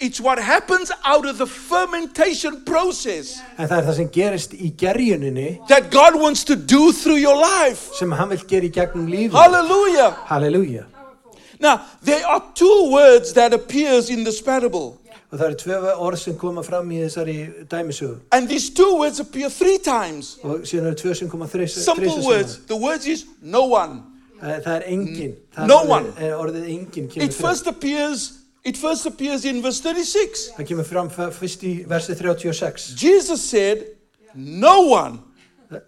it's 0.00 0.20
what 0.20 0.38
happens 0.40 0.90
out 1.04 1.26
of 1.28 1.36
the 1.38 1.46
fermentation 1.46 2.64
process 2.64 3.34
en 3.58 3.68
það 3.68 3.76
er 3.78 3.84
það 3.90 3.98
sem 4.00 4.08
gerist 4.16 4.56
í 4.56 4.72
gerjuninni 4.80 5.50
that 5.68 5.90
God 5.92 6.16
wants 6.20 6.44
to 6.48 6.56
do 6.56 6.92
through 6.92 7.20
your 7.20 7.36
life. 7.36 7.92
sem 8.00 8.10
hann 8.16 8.32
vill 8.32 8.42
gera 8.48 8.66
í 8.66 8.72
gegnum 8.72 9.06
lífi 9.12 9.36
Hallelujah. 9.36 10.16
halleluja 10.32 10.86
Now, 11.62 11.80
there 12.04 12.26
are 12.26 12.42
two 12.54 12.90
words 12.92 13.32
that 13.34 13.52
appears 13.54 14.10
in 14.10 14.24
this 14.24 14.40
parable. 14.42 14.98
og 15.32 15.38
það 15.40 15.46
eru 15.46 15.54
tvö 15.56 15.92
orð 15.96 16.18
sem 16.20 16.34
koma 16.36 16.62
fram 16.62 16.90
í 16.92 16.98
þessari 17.06 17.36
dæmisögu 17.70 18.18
And 18.32 18.48
these 18.48 18.68
two 18.74 18.98
words 18.98 19.20
appear 19.20 19.48
three 19.48 19.78
times. 19.78 20.36
og 20.44 20.66
síðan 20.68 20.86
eru 20.90 20.94
tvö 20.94 21.14
sem 21.14 21.28
koma 21.30 21.46
þrís 21.46 21.68
Simple 21.84 22.18
words. 22.26 22.58
The 22.66 22.76
words 22.76 23.06
is 23.06 23.24
no 23.40 23.62
one. 23.64 24.02
það 24.42 24.66
er 24.76 24.82
engin 24.90 25.36
það 25.56 25.66
No 25.66 25.78
er 25.84 25.88
one. 25.88 26.06
orðið, 26.06 26.22
er 26.22 26.34
orðið 26.36 26.68
engin 26.68 27.04
It 27.16 27.32
fram. 27.34 27.48
first 27.48 27.66
appears 27.66 28.32
it 28.64 28.76
first 28.76 29.06
appears 29.06 29.44
in 29.44 29.62
verse 29.62 29.80
36. 29.80 30.50
það 30.58 30.66
kemur 30.68 30.84
fram 30.84 31.08
fyrst 31.10 31.62
í 31.64 31.86
versi 31.88 32.14
36 32.14 32.94
Jesus 33.00 33.40
said, 33.40 33.86
no 34.34 34.80
one. 34.88 35.18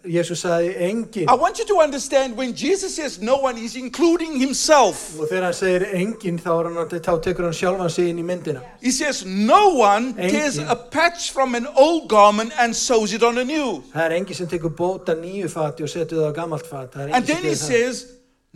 Jésús 0.04 0.40
sagði 0.44 0.70
engin 0.88 1.28
I 1.28 1.34
want 1.34 1.58
you 1.58 1.64
to 1.66 1.80
understand 1.80 2.36
when 2.36 2.54
Jesus 2.54 2.96
says 2.96 3.20
no 3.20 3.36
one, 3.36 3.56
he's 3.56 3.76
including 3.76 4.38
himself. 4.40 5.18
og 5.20 5.28
þegar 5.28 5.42
hann 5.48 5.52
segir 5.58 5.86
engin 5.94 6.38
þá, 6.38 6.50
er 6.60 6.70
hann, 6.70 6.88
þá 7.00 7.12
tekur 7.22 7.44
hann 7.48 7.52
sjálfan 7.60 7.90
sig 7.90 8.08
inn 8.10 8.18
í 8.18 8.24
myndina 8.24 8.62
He 8.82 8.90
says 8.90 9.24
no 9.26 9.74
one 9.78 10.14
Engin. 10.14 10.30
tears 10.30 10.58
a 10.58 10.76
patch 10.76 11.30
from 11.32 11.54
an 11.54 11.66
old 11.76 12.08
garment 12.08 12.52
and 12.58 12.74
sews 12.76 13.12
it 13.12 13.22
on 13.22 13.38
a 13.38 13.44
new. 13.44 13.82
það 13.94 14.04
er 14.10 14.16
engin 14.20 14.34
sem 14.34 14.46
tekur 14.48 14.70
bóta 14.74 15.14
nýju 15.18 15.48
fati 15.52 15.82
og 15.82 15.88
setur 15.92 16.22
það 16.24 16.32
á 16.32 16.34
gamalt 16.42 16.66
fat 16.66 16.92
það 16.92 17.08
er 17.08 17.14
And 17.14 17.24
engin 17.24 17.26
then 17.26 17.36
sem 17.36 17.44
he 17.44 17.50
gerir 17.50 17.58
það. 17.58 17.94
says 17.94 18.04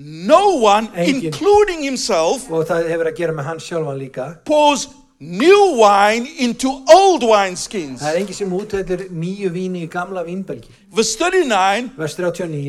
no 0.00 0.54
one, 0.62 0.86
Engin. 0.94 1.24
including 1.26 1.82
himself, 1.82 2.44
og 2.52 2.68
það 2.68 2.86
hefur 2.92 3.08
að 3.10 3.16
gera 3.18 3.32
með 3.34 3.44
hann 3.50 3.58
sjálfan 3.58 3.98
líka 3.98 4.26
pours 4.46 4.84
new 5.20 5.76
wine 5.78 6.26
into 6.38 6.68
old 6.94 7.22
wineskins. 7.22 8.02
Það 8.02 8.12
er 8.12 8.20
engin 8.20 8.38
sem 8.38 8.52
úthellir 8.54 9.06
nýju 9.10 9.50
víni 9.54 9.84
í 9.86 9.90
gamla 9.90 10.24
vínbelgi. 10.26 10.70
Verse 10.94 11.16
39, 11.18 11.90
Vers 11.96 12.16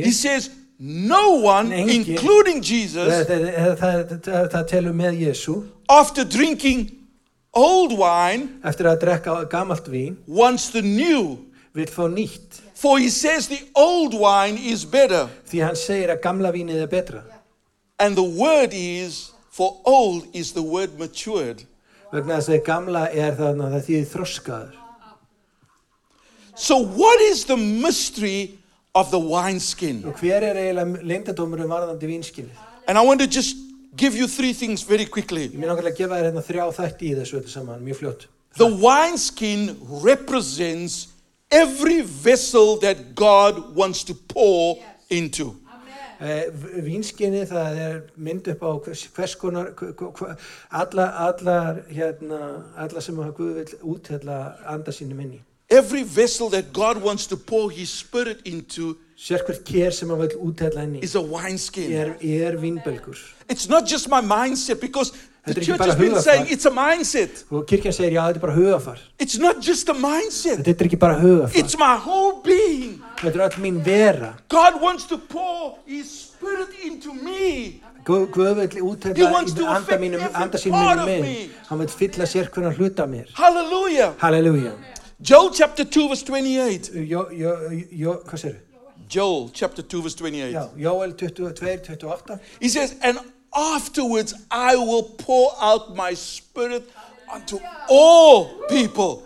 he 0.05 0.11
says, 0.11 0.49
No 0.79 1.41
one, 1.43 1.71
Engin. 1.73 2.07
including 2.07 2.61
Jesus, 2.61 3.27
það, 3.27 3.77
það, 3.79 4.13
það, 4.23 4.49
það 4.53 4.67
telur 4.69 4.93
með 4.95 5.17
Jésu, 5.25 5.57
after 5.89 6.23
drinking 6.23 6.85
old 7.53 7.91
wine, 7.99 8.61
eftir 8.63 8.87
að 8.87 9.01
drekka 9.03 9.35
gamalt 9.51 9.89
vín, 9.91 10.15
wants 10.25 10.69
the 10.71 10.81
new. 10.81 11.49
vil 11.73 11.87
fá 11.87 12.07
nýtt. 12.09 12.61
For 12.73 12.97
he 12.97 13.09
says 13.09 13.47
the 13.47 13.59
old 13.75 14.13
wine 14.13 14.57
is 14.57 14.85
better. 14.85 15.27
Því 15.49 15.63
hann 15.65 15.75
segir 15.77 16.13
að 16.13 16.21
gamla 16.23 16.51
vínið 16.55 16.85
er 16.85 16.91
betra. 16.91 17.23
And 17.99 18.15
the 18.15 18.23
word 18.23 18.71
is, 18.73 19.31
for 19.51 19.81
old 19.85 20.27
is 20.33 20.53
the 20.53 20.63
word 20.63 20.97
matured. 20.97 21.65
Vegna 22.09 22.39
þess 22.39 22.53
að 22.55 22.63
gamla 22.65 23.03
er 23.13 23.35
þarna 23.37 23.69
það 23.75 23.83
þýðir 23.87 24.07
þroskaður. 24.13 24.77
So, 26.59 26.77
what 26.77 27.21
is 27.21 27.45
the 27.45 27.55
mystery 27.55 28.59
of 28.95 29.11
the 29.11 29.19
wineskin? 29.19 30.01
Og 30.09 30.17
hver 30.19 30.43
er 30.43 30.57
eiginlega 30.59 31.67
varðandi? 31.69 32.49
And 32.87 32.97
I 32.97 33.05
want 33.05 33.21
to 33.21 33.27
just 33.27 33.55
give 33.95 34.15
you 34.15 34.27
three 34.27 34.53
things 34.53 34.81
very 34.81 35.05
quickly. 35.05 35.47
Ég 35.47 35.55
mér 35.55 35.69
náttúrulega 35.69 35.93
að 35.93 36.01
gefa 36.01 36.17
þér 36.17 36.27
hérna 36.27 36.43
þrjá 36.43 36.65
þætti 36.79 37.07
í 37.11 37.15
þessu 37.19 37.39
öllu 37.39 37.53
saman, 37.53 37.85
mjög 37.85 38.01
fljótt. 38.01 38.27
The 38.57 38.67
wineskin 38.67 39.77
represents 40.03 41.13
every 41.51 42.01
vessel 42.01 42.77
that 42.81 43.13
God 43.15 43.75
wants 43.75 44.03
to 44.05 44.13
pour 44.15 44.79
into. 45.09 45.55
Eh, 46.19 46.49
Vínskinni 46.83 47.45
það 47.47 47.77
er 47.79 47.99
mynd 48.19 48.47
upp 48.51 48.63
á 48.63 48.71
hvers, 48.83 49.05
hvers 49.15 49.35
konar, 49.39 49.69
alla, 50.69 51.05
allar, 51.27 51.79
hérna, 51.87 52.39
alla 52.75 53.01
sem 53.01 53.21
að 53.23 53.35
Guð 53.37 53.53
vil 53.61 53.77
úthella 53.93 54.39
anda 54.67 54.91
sínum 54.91 55.21
inn 55.23 55.37
í. 55.37 55.39
Every 55.69 56.03
vessel 56.03 56.49
that 56.49 56.73
God 56.73 57.01
wants 57.01 57.27
to 57.27 57.37
pour 57.37 57.71
His 57.71 57.89
Spirit 57.89 58.41
into 58.45 58.97
is 61.01 61.15
a 61.15 61.21
wineskin. 61.21 61.91
er, 61.93 62.15
er. 62.21 63.15
It's 63.49 63.69
not 63.69 63.85
just 63.85 64.09
my 64.09 64.21
mindset 64.21 64.81
because 64.81 65.13
Þetta 65.49 65.59
er 65.59 65.65
ekki 65.65 65.77
bara 65.81 65.97
hugafar. 65.99 66.47
Og 67.51 67.65
kirkjan 67.69 67.93
segir, 67.97 68.15
já, 68.15 68.21
þetta 68.29 68.39
er 68.41 68.45
bara 68.45 68.55
hugafar. 68.55 69.03
It's 69.19 69.37
not 69.41 69.61
just 69.65 69.89
a 69.89 69.93
mindset, 69.93 70.63
Þetta 70.65 70.85
er 70.85 70.89
ekki 70.89 70.99
bara 70.99 71.19
hugafar. 71.19 71.59
it's 71.59 71.77
my 71.77 71.95
whole 72.05 72.41
being. 72.45 73.01
Þetta 73.19 73.35
er 73.35 73.45
öll 73.49 73.61
mín 73.65 73.81
vera. 73.85 74.33
God 74.49 74.81
wants 74.81 75.05
to 75.11 75.17
pour 75.17 75.79
His 75.85 76.07
Spirit 76.39 76.69
into 76.85 77.13
me. 77.13 77.81
Guð 78.05 78.55
vil 78.57 78.69
í 78.69 79.25
anda 79.27 79.67
of 79.83 79.99
minn. 79.99 81.21
me. 81.21 81.49
Hann 81.67 81.79
vil 81.79 81.89
fylla 81.89 82.25
sér 82.25 82.47
hvernig 82.49 82.77
hluta 82.79 83.05
mér. 83.05 83.27
Hallelujah. 83.35 84.13
Halleluja. 84.21 84.71
Joel 85.21 85.51
chapter 85.53 85.83
2, 85.83 86.07
verse 86.07 86.23
28. 86.23 86.91
Jó, 87.09 87.25
jó, 87.31 87.51
jó, 87.91 88.13
hvað 88.25 88.39
sér? 88.39 88.55
Joel 89.09 89.49
chapter 89.53 89.83
2, 89.83 90.01
verse 90.01 90.15
28. 90.15 90.53
Já, 90.53 90.69
Jóel 90.77 91.13
22, 91.13 91.53
28. 91.53 92.39
He 92.61 92.69
says, 92.69 92.95
And 93.01 93.19
afterwards 93.75 94.33
I 94.51 94.75
will 94.75 95.03
pour 95.03 95.51
out 95.59 95.95
my 95.95 96.13
spirit 96.15 96.83
unto 97.31 97.59
all 97.89 98.45
people. 98.69 99.23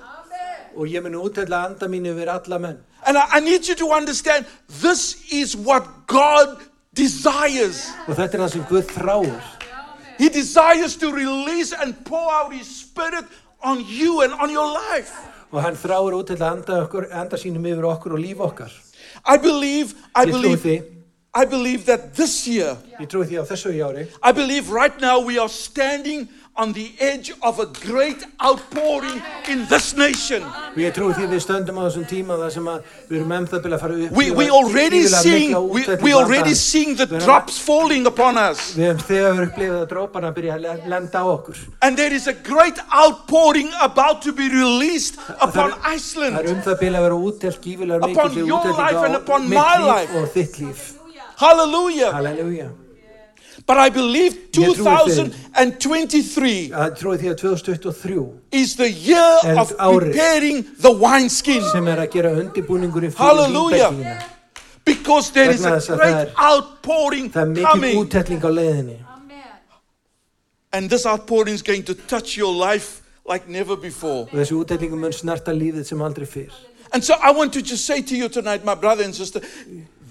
Og 0.75 0.89
ég 0.89 1.03
mun 1.03 1.15
úthella 1.21 1.65
anda 1.67 1.87
mínu 1.87 2.13
yfir 2.15 2.31
alla 2.33 2.59
menn. 2.59 2.79
And 3.05 3.17
I, 3.17 3.37
I 3.37 3.39
need 3.39 3.67
you 3.67 3.75
to 3.75 3.91
understand 3.91 4.45
this 4.81 5.31
is 5.31 5.55
what 5.55 6.07
God 6.07 6.57
desires. 6.95 7.91
Og 8.07 8.15
þetta 8.15 8.37
er 8.37 8.43
það 8.45 8.55
sem 8.55 8.65
Guð 8.69 8.95
þráir. 8.95 9.43
He 10.17 10.29
desires 10.29 10.95
to 10.97 11.11
release 11.11 11.73
and 11.73 11.93
pour 12.05 12.31
out 12.31 12.53
His 12.53 12.67
spirit 12.67 13.25
on 13.61 13.83
you 13.87 14.21
and 14.21 14.33
on 14.33 14.49
your 14.49 14.67
life. 14.67 15.13
Og 15.53 15.61
hann 15.61 15.77
þráir 15.77 16.15
úthella 16.17 16.49
anda, 16.55 16.81
okkur, 16.87 17.11
anda 17.13 17.37
sínum 17.37 17.65
yfir 17.69 17.85
okkur 17.85 18.17
og 18.17 18.23
líf 18.23 18.41
okkar. 18.41 18.73
I 19.25 19.37
believe, 19.37 19.93
I 20.15 20.25
believe, 20.25 20.61
því, 20.63 20.77
I 21.35 21.45
believe 21.45 21.85
that 21.85 22.13
this 22.13 22.47
year, 22.47 22.77
ég 23.01 23.07
trúi 23.09 23.25
því 23.25 23.39
á 23.41 23.43
þessu 23.49 23.71
ári, 23.81 24.05
I 24.21 24.31
believe 24.31 24.69
right 24.69 24.93
now 25.01 25.17
we 25.19 25.39
are 25.41 25.49
standing 25.49 26.27
on 26.55 26.73
the 26.73 26.93
edge 26.99 27.31
of 27.41 27.59
a 27.59 27.65
great 27.65 28.23
outpouring 28.39 29.19
in 29.49 29.65
this 29.65 29.95
nation. 29.97 30.43
og 30.43 30.77
ég 30.77 30.93
trúi 30.93 31.09
því 31.17 31.25
við 31.31 31.41
stöndum 31.41 31.79
á 31.81 31.89
þessum 31.89 32.05
tíma 32.05 32.37
þar 32.37 32.53
sem 32.53 32.69
að 32.69 32.85
við 33.09 33.17
erum 33.17 33.33
ennþá 33.39 33.61
að 33.65 33.79
fara 33.81 33.97
upp. 33.97 34.13
We, 34.13 34.29
we 34.29 34.49
already 34.53 35.01
seeing 35.09 35.57
we, 35.73 35.81
we 36.05 36.13
already 36.13 36.53
seeing 36.53 36.93
the 36.95 37.07
drops 37.09 37.57
falling 37.57 38.05
upon 38.05 38.37
us. 38.37 38.75
Við 38.77 38.91
hefum 38.91 39.05
þegar 39.09 39.53
við 39.57 39.75
að 39.81 39.89
dróparna 39.89 40.33
byrja 40.37 40.59
að 40.59 40.65
le- 40.69 40.79
lenda 40.93 41.17
á 41.17 41.25
okkur. 41.33 41.57
And 41.81 41.97
there 41.97 42.13
is 42.13 42.27
a 42.27 42.33
great 42.45 42.77
outpouring 42.93 43.73
about 43.81 44.21
to 44.21 44.31
be 44.37 44.49
released 44.53 45.17
upon 45.41 45.73
Það 45.73 45.77
er 45.81 45.95
Iceland. 45.97 46.45
um 46.45 46.61
það 46.61 46.77
byrja 46.85 46.99
að 47.01 47.07
vera 47.09 47.21
útelt 47.33 47.63
gífilega 47.65 48.11
Upon 48.13 48.37
your 48.37 48.69
life 48.77 49.01
and 49.01 49.15
upon 49.15 49.49
my 49.49 49.79
life. 49.81 50.13
og 50.13 50.29
þitt 50.37 50.61
líf. 50.61 50.91
Hallelujah. 51.37 52.11
Halleluja. 52.13 52.71
But 53.65 53.77
I 53.77 53.89
believe 53.89 54.33
Ég 54.33 54.51
trúi 54.51 54.75
því. 54.75 55.31
2023 55.53 56.71
Að 56.73 56.95
trúi 56.99 57.17
því 57.21 57.29
að 57.31 57.37
2023 57.37 58.23
is 58.51 58.75
the 58.75 58.89
year 58.89 59.37
En 59.45 59.57
of 59.59 59.71
árið. 59.77 59.99
preparing 60.11 60.65
the 60.79 60.91
wineskin 60.91 61.61
sem 61.71 61.87
er 61.87 61.97
að 61.97 62.11
gera 62.11 62.31
undirbúningurinn 62.31 63.11
fyrir 63.11 63.27
Halleluja. 63.29 63.89
vínbergingina. 63.91 64.23
because 64.85 65.31
there 65.31 65.49
is 65.51 65.61
Vegna 65.61 65.75
a 65.75 65.77
þess 65.79 65.89
að 65.89 65.97
great 65.97 66.13
það 66.13 66.21
er- 66.25 66.33
outpouring 66.37 67.29
Það 67.31 67.41
er 67.41 67.45
mikil 67.45 67.65
coming. 67.71 67.97
úttelling 68.05 68.41
á 68.41 68.49
leiðinni. 68.51 68.97
And 70.73 70.89
this 70.89 71.05
outpouring 71.05 71.53
is 71.53 71.61
going 71.61 71.83
to 71.83 71.93
touch 71.93 72.35
your 72.35 72.51
life 72.53 73.01
like 73.25 73.47
never 73.47 73.75
before. 73.77 74.23
Og 74.23 74.31
þessi 74.31 74.53
útellingum 74.65 74.97
mun 74.99 75.11
snerta 75.13 75.53
lífið 75.53 75.85
sem 75.85 75.99
aldrei 76.01 76.25
fyrr. 76.25 76.51
And 76.91 77.03
so 77.03 77.13
I 77.21 77.31
want 77.31 77.53
to 77.53 77.61
just 77.61 77.85
say 77.85 78.01
to 78.01 78.15
you 78.15 78.27
tonight, 78.29 78.65
my 78.65 78.75
brother 78.75 79.03
and 79.03 79.15
sister, 79.15 79.39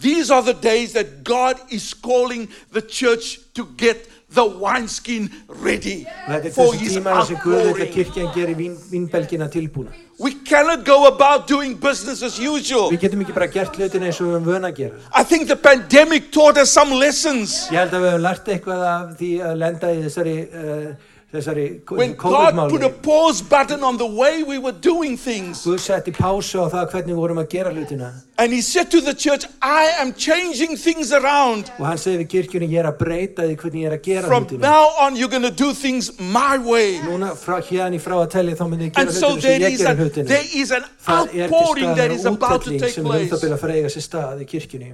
these 0.00 0.30
are 0.30 0.42
the 0.42 0.54
days 0.54 0.92
that 0.92 1.22
God 1.24 1.56
is 1.70 1.92
calling 1.94 2.48
the 2.72 2.82
church 2.82 3.38
to 3.54 3.66
get 3.76 4.08
the 4.32 4.44
wineskin 4.46 5.30
ready 5.48 6.06
for 6.54 6.72
his 6.74 6.96
tímar 6.96 7.26
sem 7.26 7.36
Guð 7.36 7.52
vil 7.52 7.60
að 7.60 7.68
outpouring. 7.68 7.92
kirkjan 7.92 8.30
gerir 8.32 8.56
vín, 8.56 8.76
vínbelgina 8.90 9.48
tilbúna. 9.52 9.92
We 10.18 10.34
cannot 10.46 10.84
go 10.84 11.06
about 11.06 11.46
doing 11.48 11.74
business 11.74 12.22
as 12.22 12.38
usual. 12.38 12.90
Við 12.92 13.00
getum 13.08 13.24
ekki 13.24 13.34
bara 13.36 13.48
gert 13.50 13.76
hlutina 13.76 14.06
eins 14.08 14.20
og 14.20 14.28
við 14.28 14.36
höfum 14.38 14.46
vöna 14.54 14.70
að 14.70 14.76
gera. 14.76 14.94
I 15.12 15.22
think 15.24 15.48
the 15.48 15.56
pandemic 15.56 16.30
taught 16.32 16.56
us 16.56 16.70
some 16.70 16.94
lessons. 16.94 17.68
Ég 17.70 17.76
held 17.82 17.92
að 17.92 18.04
við 18.06 18.12
höfum 18.14 18.24
lært 18.28 18.48
eitthvað 18.54 18.84
af 18.88 19.16
því 19.18 19.30
að 19.50 19.56
lenda 19.64 19.90
í 19.92 20.02
þessari, 20.06 20.36
uh, 20.48 20.92
þessari 21.32 21.80
When 21.90 22.12
God 22.14 22.54
put 22.70 22.82
a 22.82 22.88
COVID-máli. 22.90 23.02
pause 23.02 23.40
button 23.42 23.82
on 23.82 23.96
the 23.96 24.06
way 24.06 24.42
we 24.42 24.58
were 24.58 24.72
doing 24.72 25.16
things, 25.16 25.64
Guð 25.64 25.78
setti 25.80 26.12
pásu 26.12 26.60
á 26.60 26.68
það 26.70 26.90
hvernig 26.92 27.14
við 27.14 27.20
vorum 27.22 27.38
að 27.40 27.48
gera 27.48 27.70
hlutina. 27.72 28.12
and 28.38 28.52
He 28.52 28.60
said 28.60 28.90
to 28.90 29.00
the 29.00 29.14
church, 29.14 29.44
I 29.62 29.92
am 30.00 30.12
changing 30.14 30.76
things 30.76 31.12
around. 31.12 31.70
Og 31.78 31.86
hann 31.86 31.96
segði 31.96 32.24
við 32.24 32.28
kirkjunni, 32.34 32.68
ég 32.68 32.80
er 32.84 32.90
að 32.92 32.98
breyta 32.98 33.42
því 33.48 33.56
hvernig 33.56 33.80
ég 33.82 33.86
er 33.92 33.96
að 33.98 34.02
gera 34.02 34.26
From 34.28 34.44
hlutina. 34.46 34.60
now 34.60 34.84
on, 35.00 35.16
you're 35.16 35.28
going 35.28 35.42
to 35.42 35.50
do 35.50 35.72
things 35.72 36.10
my 36.20 36.58
way. 36.58 36.98
Núna 37.00 37.32
frá 37.34 37.60
hérna 37.62 37.96
í 37.96 38.00
frá 38.00 38.18
að 38.20 38.30
telja 38.36 38.56
þá 38.56 38.64
myndi 38.68 38.90
ég 38.90 38.92
gera 38.92 39.00
And 39.06 39.10
so 39.16 39.30
hlutina 39.32 39.42
there 39.42 39.58
sem 39.58 39.62
ég 39.62 39.72
is, 39.72 39.80
gera 39.80 39.90
a, 39.92 39.96
hlutina. 39.96 40.28
there 40.28 40.48
is 40.62 40.70
an 40.70 40.84
Það 41.06 41.22
er 41.22 41.30
til 41.32 41.42
outpouring 41.54 41.94
that 41.96 42.10
is 42.10 42.20
staðar 42.20 42.34
about 42.36 42.62
to 42.62 42.70
úttelling 42.70 42.80
take 42.80 42.92
sem 42.92 43.06
er 43.06 43.08
um 43.08 43.12
það 43.12 43.28
place. 43.28 43.40
byrja 43.44 43.54
að 43.56 43.60
fara 43.64 43.72
að 43.72 43.76
eiga 43.80 43.88
sér 43.96 44.04
stað 44.08 44.42
í 44.44 44.46
kirkjunni. 44.52 44.92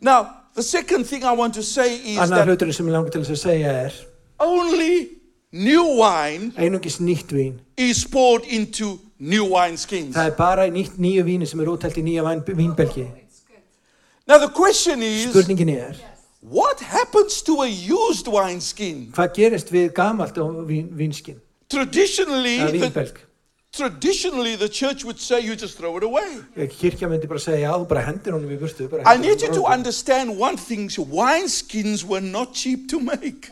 Now, 0.00 0.30
the 0.54 0.62
second 0.62 1.04
thing 1.06 1.24
I 1.24 1.32
want 1.32 1.54
to 1.54 1.62
say 1.62 1.96
is 1.96 2.18
Annar 2.18 2.44
that 2.44 2.48
hluturinn 2.48 2.74
sem 2.74 2.86
ég 2.86 2.92
langar 2.92 3.10
til 3.10 3.22
þess 3.24 3.34
að 3.34 3.42
segja 3.48 3.72
er 3.88 3.92
only 4.38 5.17
new 5.52 5.84
wine 6.00 6.52
einungis 6.56 6.98
nýtt 7.00 7.32
vín. 7.32 7.58
is 7.76 8.04
poured 8.04 8.44
into 8.44 8.98
new 9.18 9.44
wineskins. 9.46 10.14
Það 10.14 10.26
er 10.26 10.36
bara 10.36 10.66
nýtt 10.70 10.98
nýju 10.98 11.24
víni 11.24 11.46
sem 11.46 11.60
er 11.60 11.66
úttelt 11.66 11.96
í 11.98 12.02
nýja 12.02 12.22
væn- 12.22 12.44
vínbelgi. 12.44 13.06
Now, 14.26 14.38
the 14.38 14.48
question 14.48 15.02
is 15.02 15.26
Spurningin 15.32 15.70
er, 15.70 15.94
what 16.42 16.80
happens 16.80 17.40
to 17.42 17.62
a 17.62 17.66
used 17.68 18.28
wineskin? 18.28 19.08
hvað 19.12 19.32
gerist 19.34 19.70
við 19.72 19.92
gamalt 19.94 20.36
á 20.36 20.44
vín, 20.68 20.90
vínskinn? 20.92 21.40
Traditionally, 21.70 22.58
Eða 22.58 22.70
the, 22.72 22.78
vínbelg? 22.90 23.16
traditionally, 23.72 24.56
the 24.56 24.68
church 24.68 25.04
would 25.04 25.18
say 25.18 25.40
you 25.40 25.56
just 25.56 25.78
throw 25.78 25.96
it 25.96 26.02
away. 26.04 26.28
Kirkja 26.56 27.08
myndi 27.08 27.26
bara 27.26 27.38
segja, 27.40 27.70
já, 27.70 27.72
þú 27.78 27.88
bara 27.88 28.02
hendir 28.04 28.32
honum 28.36 28.50
í 28.50 28.58
burtu. 28.60 28.88
bara 28.90 29.02
I 29.02 29.16
hendir 29.16 29.28
need 29.28 29.40
you 29.40 29.48
honum 29.48 29.54
to 29.54 29.62
bara 29.62 29.72
út. 29.72 29.78
understand 29.78 30.38
one 30.38 30.56
thing 30.58 30.88
wineskins 30.90 32.04
were 32.04 32.20
not 32.20 32.52
cheap 32.54 32.86
to 32.90 33.00
make. 33.00 33.50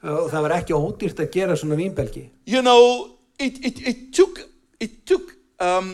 Og 0.00 0.30
það 0.32 0.44
var 0.46 0.54
ekki 0.56 0.76
ódýrt 0.76 1.18
að 1.20 1.32
gera 1.34 1.56
svona 1.60 1.76
vínbelgi. 1.76 2.22
You 2.48 2.62
know, 2.64 3.16
it, 3.38 3.58
it, 3.64 3.82
it 3.86 4.06
took, 4.16 4.40
it 4.80 5.02
took, 5.06 5.34
um, 5.60 5.92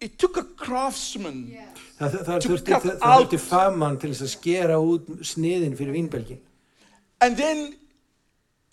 it 0.00 0.18
took 0.20 0.36
a 0.36 0.44
craftsman 0.56 1.46
Það, 2.02 2.14
það, 2.26 2.46
það, 2.66 2.86
þurfti 3.02 3.38
fagmann 3.38 3.98
til 4.02 4.10
þess 4.10 4.24
að 4.26 4.30
skera 4.32 4.78
út 4.82 5.10
sniðin 5.22 5.76
fyrir 5.78 5.94
vínbelgi. 5.94 6.38
And 7.22 7.38
then 7.38 7.76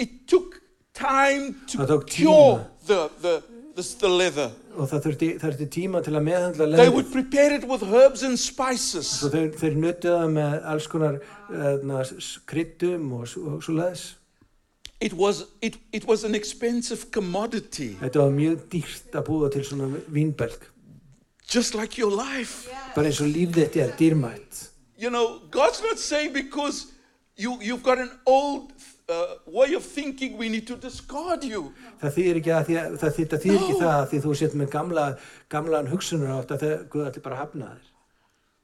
it 0.01 0.25
took 0.27 0.57
time 0.97 1.53
to 1.69 1.99
cure 2.09 2.65
the, 2.87 3.09
the, 3.21 3.43
the, 3.79 3.95
the 3.99 4.11
leather. 4.11 4.51
Og 4.75 4.87
það 4.91 5.03
þurfti, 5.07 5.29
þurfti 5.41 5.67
tíma 5.73 6.03
til 6.05 6.15
að 6.15 6.25
meðhandla 6.27 6.79
They 6.79 6.93
would 6.93 7.11
prepare 7.11 7.55
it 7.57 7.67
with 7.69 7.83
herbs 7.87 8.23
and 8.27 8.39
spices. 8.39 9.09
Svo 9.19 9.31
þeir, 9.33 9.51
þeir 9.59 9.77
það 10.05 10.25
með 10.35 10.55
alls 10.73 10.87
konar 10.91 11.19
uh, 11.49 12.01
kryddum 12.49 13.11
og, 13.17 13.27
og 13.39 13.61
svo. 13.65 13.91
It 14.99 15.13
was, 15.15 15.45
it, 15.61 15.77
it 15.95 16.05
was 16.05 16.25
an 16.27 16.35
expensive 16.35 17.07
commodity, 17.11 17.93
Þetta 18.01 18.19
var 18.19 18.33
mjög 18.35 18.65
dýrt 18.73 19.15
að 19.15 19.29
búa 19.29 19.47
til 19.53 19.63
svona 19.63 19.87
vínbelg. 20.11 20.67
just 21.49 21.73
like 21.73 21.97
your 21.97 22.11
life. 22.11 22.69
Bara 22.95 23.09
eins 23.09 23.21
og 23.21 23.29
líf 23.33 23.55
þetta 23.55 23.85
er 23.85 23.95
dýrmætt. 23.97 24.69
You 24.99 25.09
know, 25.09 25.39
God's 25.51 25.81
not 25.81 25.99
saying 25.99 26.33
because 26.33 26.87
you, 27.37 27.57
you've 27.61 27.83
got 27.83 27.97
an 27.97 28.11
old 28.25 28.71
uh, 28.71 28.98
way 29.45 29.73
of 29.75 29.83
thinking, 29.83 30.37
we 30.37 30.49
need 30.49 30.67
to 30.67 30.75
discard 30.75 31.43
you. 31.43 31.73
Það 32.01 32.13
þýðir 32.17 32.39
ekki 32.41 32.53
að 32.55 32.65
því 32.69 32.77
að 32.81 32.97
það 33.03 33.13
þýðir, 33.17 33.39
þýðir 33.43 33.59
ekki 33.59 33.73
No. 33.73 33.79
það 33.83 33.95
að 33.99 34.09
því 34.13 34.19
þú 34.25 34.33
sett 34.41 34.57
með 34.61 34.69
gamla, 34.75 35.05
gamlan 35.49 35.87
hugsunar 35.91 36.33
átt 36.39 36.51
að 36.55 36.65
það, 36.65 36.75
Guð 36.93 37.07
ætli 37.09 37.23
bara 37.25 37.35
að 37.37 37.43
hafna 37.45 37.71
þér. 37.73 37.85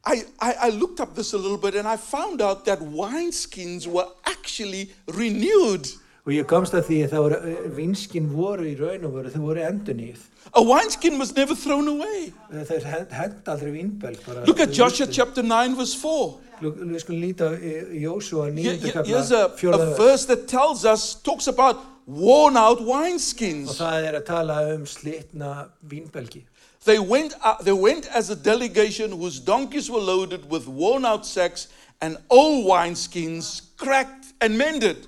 I, 0.06 0.16
I, 0.40 0.52
I 0.68 0.70
looked 0.70 1.00
up 1.02 1.16
this 1.16 1.34
a 1.34 1.38
little 1.38 1.58
bit 1.58 1.74
and 1.76 1.88
I 1.88 1.98
found 1.98 2.40
out 2.42 2.66
that 2.66 2.80
wineskins 2.80 3.88
were 3.88 4.06
actually 4.26 4.92
renewed. 5.08 5.90
Og 6.26 6.34
ég 6.34 6.46
komst 6.50 6.74
að 6.74 6.88
því 6.88 6.96
að 7.06 7.12
það 7.12 7.24
voru, 7.26 7.40
vinskinn 7.78 8.30
voru 8.34 8.64
í 8.66 8.74
raun 8.80 9.04
og 9.06 9.12
voru, 9.14 9.30
þau 9.30 9.42
voru 9.46 9.62
endurnýð. 9.62 10.24
A 10.56 10.62
wineskin 10.64 11.20
was 11.20 11.36
never 11.36 11.54
thrown 11.56 11.88
away. 11.88 12.32
Þeir 12.52 12.84
hend, 12.90 13.12
hend 13.12 13.50
aldrei 13.52 13.72
vínbelg. 13.76 14.20
Bara, 14.26 14.46
Look 14.48 14.60
at 14.60 14.70
þau 14.70 14.76
Joshua 14.80 15.06
vistu. 15.06 15.14
chapter 15.20 15.44
9, 15.44 15.76
verse 15.76 15.94
4. 15.94 16.34
Lú- 16.62 16.72
Við 16.72 17.00
skulum 17.04 17.22
líta 17.22 17.50
í 17.60 18.02
Jósúa 18.06 18.46
Here- 18.46 18.54
9. 18.56 18.80
here- 18.80 18.92
kapla 18.94 19.06
Here's 19.06 19.32
a, 19.32 19.46
a 19.46 19.50
fjórða 19.50 19.78
vers. 19.86 19.98
verse 19.98 20.26
that 20.26 20.48
tells 20.48 20.86
us, 20.86 21.16
talks 21.16 21.48
about 21.48 21.78
worn 22.08 22.56
out 22.58 22.80
Og 22.80 22.88
wineskins. 22.88 23.78
það 23.78 24.08
er 24.08 24.20
að 24.20 24.26
tala 24.26 24.74
um 24.76 24.86
slitna 24.86 25.68
vínbelgi. 25.88 26.44
They 26.86 27.00
went, 27.00 27.34
uh, 27.44 27.58
they 27.64 27.74
went 27.74 28.08
as 28.14 28.30
a 28.30 28.36
delegation 28.36 29.12
whose 29.12 29.40
donkeys 29.40 29.90
were 29.92 30.00
loaded 30.02 30.50
with 30.50 30.68
worn 30.68 31.04
out 31.06 31.26
sacks 31.26 31.68
and 32.02 32.18
old 32.30 32.66
wineskins, 32.66 33.62
cracked 33.78 34.34
and 34.42 34.58
mended. 34.58 35.08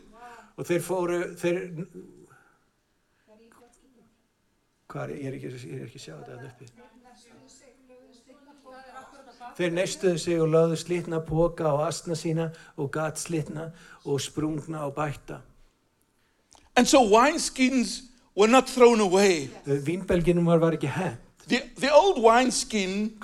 Og 0.58 0.66
þeir 0.66 0.82
fóru, 0.82 1.20
þeir... 1.38 1.58
Hvað 4.88 5.04
er, 5.04 5.18
ég 5.20 5.28
er 5.28 5.34
ekki, 5.38 5.50
ég 5.68 5.76
er 5.78 5.86
ekki 5.86 6.00
að 6.00 6.06
sjá 6.06 6.14
þetta 6.16 6.32
þarna 6.32 6.50
uppi. 6.54 6.66
Þeir 9.58 9.72
neistuðu 9.74 10.20
sig 10.22 10.42
og 10.42 10.52
lögðu 10.54 10.78
slitna 10.80 11.20
póka 11.26 11.66
á 11.70 11.76
asna 11.88 12.16
sína 12.18 12.46
og 12.78 12.92
gat 12.94 13.20
slitna 13.20 13.72
og 14.06 14.22
sprungna 14.22 14.86
og 14.86 14.94
bætta. 14.96 15.42
And 16.78 16.86
so 16.88 17.02
wineskins 17.02 18.04
were 18.36 18.52
not 18.52 18.68
thrown 18.68 19.02
away. 19.02 19.50
Vínbelginum 19.66 20.46
var, 20.46 20.58
var 20.62 20.78
ekki 20.78 20.88
hent. 20.88 21.20
The, 21.48 21.62
the 21.78 21.90
old 21.94 22.22
wineskin 22.22 23.18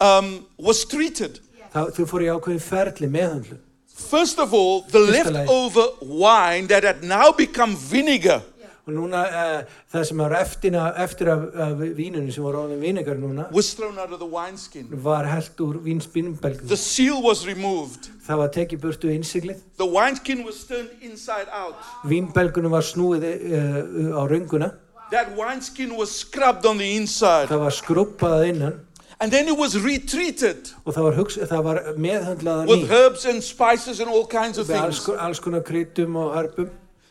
um, 0.00 0.46
was 0.58 0.84
treated. 0.84 1.40
þau 1.72 2.06
fóru 2.08 2.24
í 2.24 2.30
ákveðin 2.32 2.62
ferli 2.62 3.08
meðhandlu. 3.10 3.58
First 3.96 4.38
of 4.38 4.52
all, 4.54 4.82
the 4.82 4.98
Fyrsta 4.98 5.30
lagi. 5.32 5.32
leftover 5.32 5.86
wine 6.02 6.66
that 6.68 6.84
had 6.84 7.02
now 7.02 7.32
become 7.32 7.74
vinegar 7.76 8.42
Og 8.86 8.92
núna 8.94 9.20
uh, 9.26 9.62
það 9.90 10.02
sem 10.06 10.18
var 10.22 10.32
eftir, 10.38 10.74
eftir 11.02 11.26
af, 11.32 11.40
af 11.58 11.80
vínunum 11.98 12.28
sem 12.30 12.44
var 12.44 12.54
ráðin 12.54 12.78
vinegar 12.80 13.16
núna 13.18 13.48
was 13.50 13.72
thrown 13.74 13.98
out 13.98 14.12
of 14.12 14.20
the 14.20 14.28
wineskin. 14.30 14.86
var 14.90 15.26
held 15.26 15.60
úr 15.60 15.80
vínspinnbelgum. 15.82 16.68
The 16.68 16.76
seal 16.76 17.18
was 17.24 17.42
removed. 17.46 18.06
Það 18.26 18.36
var 18.38 18.52
tekið 18.54 18.80
burtu 18.84 19.10
innsiglið. 19.10 19.58
The 19.76 19.88
wineskin 19.90 20.44
was 20.46 20.62
turned 20.64 20.90
inside 21.02 21.50
out. 21.50 21.74
Vínbelgunum 22.06 22.70
var 22.70 22.86
snúið 22.86 23.26
uh, 23.26 24.22
á 24.22 24.22
rönguna. 24.30 24.70
That 25.10 25.34
wineskin 25.34 25.96
was 25.98 26.14
scrubbed 26.20 26.66
on 26.66 26.78
the 26.78 26.94
inside. 26.94 27.50
Það 27.50 27.64
var 27.66 27.74
skruppað 27.74 28.38
að 28.38 28.48
innan 28.52 28.78
And 29.20 29.32
then 29.32 29.48
it 29.48 29.56
was 29.56 29.74
retreated 29.84 30.74
og 30.84 30.94
það 30.94 31.02
var, 31.02 31.14
hugsa, 31.16 31.46
það 31.46 31.62
var 31.64 32.66
with 32.68 32.90
herbs 32.90 33.24
and 33.24 33.42
spices 33.42 34.00
and 34.00 34.10
all 34.10 34.26
kinds 34.26 34.58
of 34.58 34.70
alls, 34.70 35.04
things. 35.04 35.18
alls 35.18 35.38
konar 35.40 35.60
kryddum 35.60 36.16
og 36.16 36.34
hörpum 36.34 36.68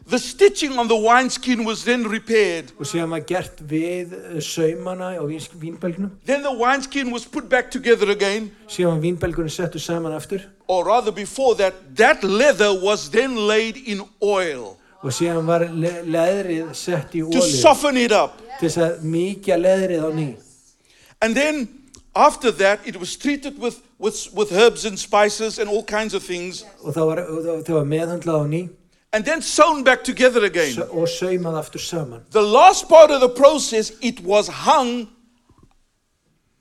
The 0.07 0.19
stitching 0.19 0.77
on 0.77 0.87
the 0.87 0.95
wineskin 0.95 1.65
was 1.65 1.83
then 1.83 2.05
repaired. 2.07 2.65
og 2.79 2.85
síðan 2.85 3.09
var 3.09 3.23
gert 3.25 3.61
við 3.69 4.11
eh, 4.13 4.37
saumana 4.39 5.17
á 5.17 5.25
vínbelgnum. 5.25 6.11
Then 6.25 6.43
the 6.43 6.53
wineskin 6.53 7.11
was 7.11 7.25
put 7.25 7.49
back 7.49 7.71
together 7.71 8.11
again. 8.11 8.51
Síðan 8.69 8.85
var 8.85 9.01
vínbelgunum 9.01 9.49
settu 9.49 9.79
saman 9.79 10.13
aftur 10.13 10.41
Or 10.67 10.85
rather, 10.85 11.11
before 11.11 11.55
that, 11.55 11.73
that 11.95 12.23
leather 12.23 12.71
was 12.73 13.09
then 13.09 13.35
laid 13.47 13.77
in 13.77 14.01
oil 14.21 14.77
og 15.01 15.11
síðan 15.13 15.45
var 15.45 15.65
le 15.69 15.91
leðrið 16.05 16.69
sett 16.73 17.13
í 17.13 17.21
to 17.31 17.41
soften 17.41 17.97
it 17.97 18.11
up. 18.11 18.37
til 18.59 18.69
þess 18.69 18.77
að 18.77 19.57
leðrið 19.61 20.05
á 20.05 20.09
ný. 20.13 20.35
And 21.21 21.35
then 21.35 21.67
after 22.15 22.51
that, 22.51 22.79
it 22.85 22.95
was 22.95 23.15
treated 23.17 23.59
with, 23.59 23.81
with, 23.99 24.33
with 24.33 24.51
herbs 24.51 24.85
and 24.85 24.97
spices 24.97 25.59
and 25.59 25.69
all 25.69 25.83
kinds 25.83 26.13
of 26.13 26.23
things, 26.23 26.63
og 26.83 26.93
það 26.95 27.05
var, 27.11 27.19
og 27.27 27.43
það, 27.43 27.63
það 27.67 27.75
var 27.75 27.85
meðhandlað 27.93 28.41
á 28.41 28.45
ný 28.47 28.69
and 29.15 29.23
then 29.23 29.41
sewn 29.41 29.83
back 29.83 30.03
together 30.03 30.43
again. 30.43 30.73
sa- 30.73 30.89
og 30.91 31.07
saumað 31.07 31.57
aftur. 31.57 32.21
The 32.31 32.41
last 32.41 32.89
part 32.89 33.11
of 33.11 33.21
the 33.21 33.29
process, 33.29 33.93
it 34.01 34.19
was 34.21 34.47
hung 34.49 35.07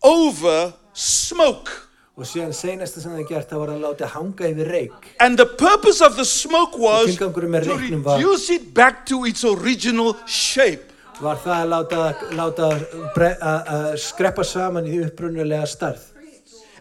over 0.02 0.72
smoke. 0.92 1.70
Og 2.16 2.22
síðan 2.24 2.52
seinasta 2.54 3.00
sem 3.02 3.10
það 3.10 3.28
gert 3.28 3.50
það 3.50 3.58
var 3.58 3.70
að 3.74 3.80
láta 3.82 4.06
hanga 4.06 4.46
yfir 4.46 4.70
reik. 4.70 5.08
And 5.18 5.36
the 5.36 5.46
purpose 5.46 6.00
of 6.00 6.14
the 6.14 6.24
smoke 6.24 6.78
was 6.78 7.16
to 7.16 7.28
reduce 7.28 8.50
it 8.50 8.72
back 8.72 9.04
to 9.06 9.24
its 9.24 9.44
original 9.44 10.16
shape. 10.24 10.93
Var 11.20 11.36
það 11.44 11.60
að 11.60 11.68
láta, 11.74 12.14
láta 12.34 12.68
bre- 13.14 13.36
að 13.38 13.68
að 13.76 13.86
skreppa 14.02 14.44
saman 14.44 14.86
í 14.90 14.98
upprunulega 15.06 15.66
starð. 15.70 16.10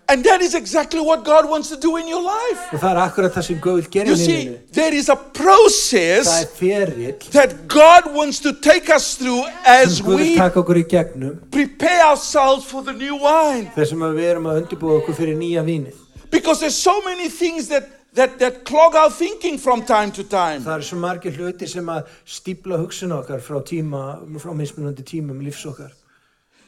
And 0.09 0.21
that 0.25 0.41
is 0.41 0.53
exactly 0.53 0.99
what 0.99 1.23
God 1.23 1.49
wants 1.49 1.69
to 1.69 1.77
do 1.77 1.95
in 1.95 2.09
your 2.09 2.21
life. 2.21 2.59
Og 2.73 2.79
það 2.81 2.89
er 2.91 2.97
akkurat 3.05 3.33
það 3.37 3.43
sem 3.47 3.59
Guð 3.63 3.75
vil 3.77 3.85
gera 3.93 4.07
You 4.09 4.15
í 4.15 4.17
see, 4.17 4.33
lífinu. 4.49 4.57
there 4.73 4.93
is 4.93 5.07
a 5.09 5.15
Það 5.15 5.29
process 5.37 6.27
er 6.41 6.49
ferill 6.57 7.31
that 7.31 7.67
God 7.69 8.13
wants 8.13 8.39
to 8.41 8.51
take 8.53 8.89
us 8.89 9.15
through 9.15 9.45
as 9.65 9.97
sem 9.97 10.05
Guð 10.05 10.17
vil 10.17 10.25
we 10.33 10.35
taka 10.35 10.59
okkur 10.59 10.81
í 10.81 10.83
gegnum 10.91 11.39
prepare 11.49 12.03
ourselves 12.09 12.65
for 12.65 12.83
the 12.83 12.91
new 12.91 13.15
wine. 13.15 13.71
þar 13.77 13.87
sem 13.87 13.99
að 13.99 14.13
við 14.19 14.29
erum 14.33 14.45
að 14.51 14.61
undirbúa 14.65 14.99
okkur 15.01 15.15
fyrir 15.15 15.37
nýja 15.39 15.63
vínið. 15.63 15.95
Because 16.29 16.59
there's 16.59 16.75
so 16.75 16.99
many 17.05 17.29
things 17.29 17.69
that, 17.69 17.87
that, 18.15 18.39
that 18.39 18.63
clog 18.65 18.95
our 18.95 19.09
thinking 19.11 19.57
from 19.57 19.83
time 19.85 20.11
to 20.11 20.23
time. 20.23 20.61
Það 20.63 20.75
eru 20.79 20.87
svo 20.89 20.97
margir 21.01 21.37
hluti 21.37 21.67
sem 21.67 21.85
að 21.89 22.07
stípla 22.25 22.77
hugsun 22.81 23.13
okkar 23.15 23.41
frá 23.41 23.59
tíma, 23.65 24.01
frá 24.41 24.53
mismunandi 24.57 25.03
tímum 25.03 25.41
lífs 25.45 25.65
okkar. 25.69 25.91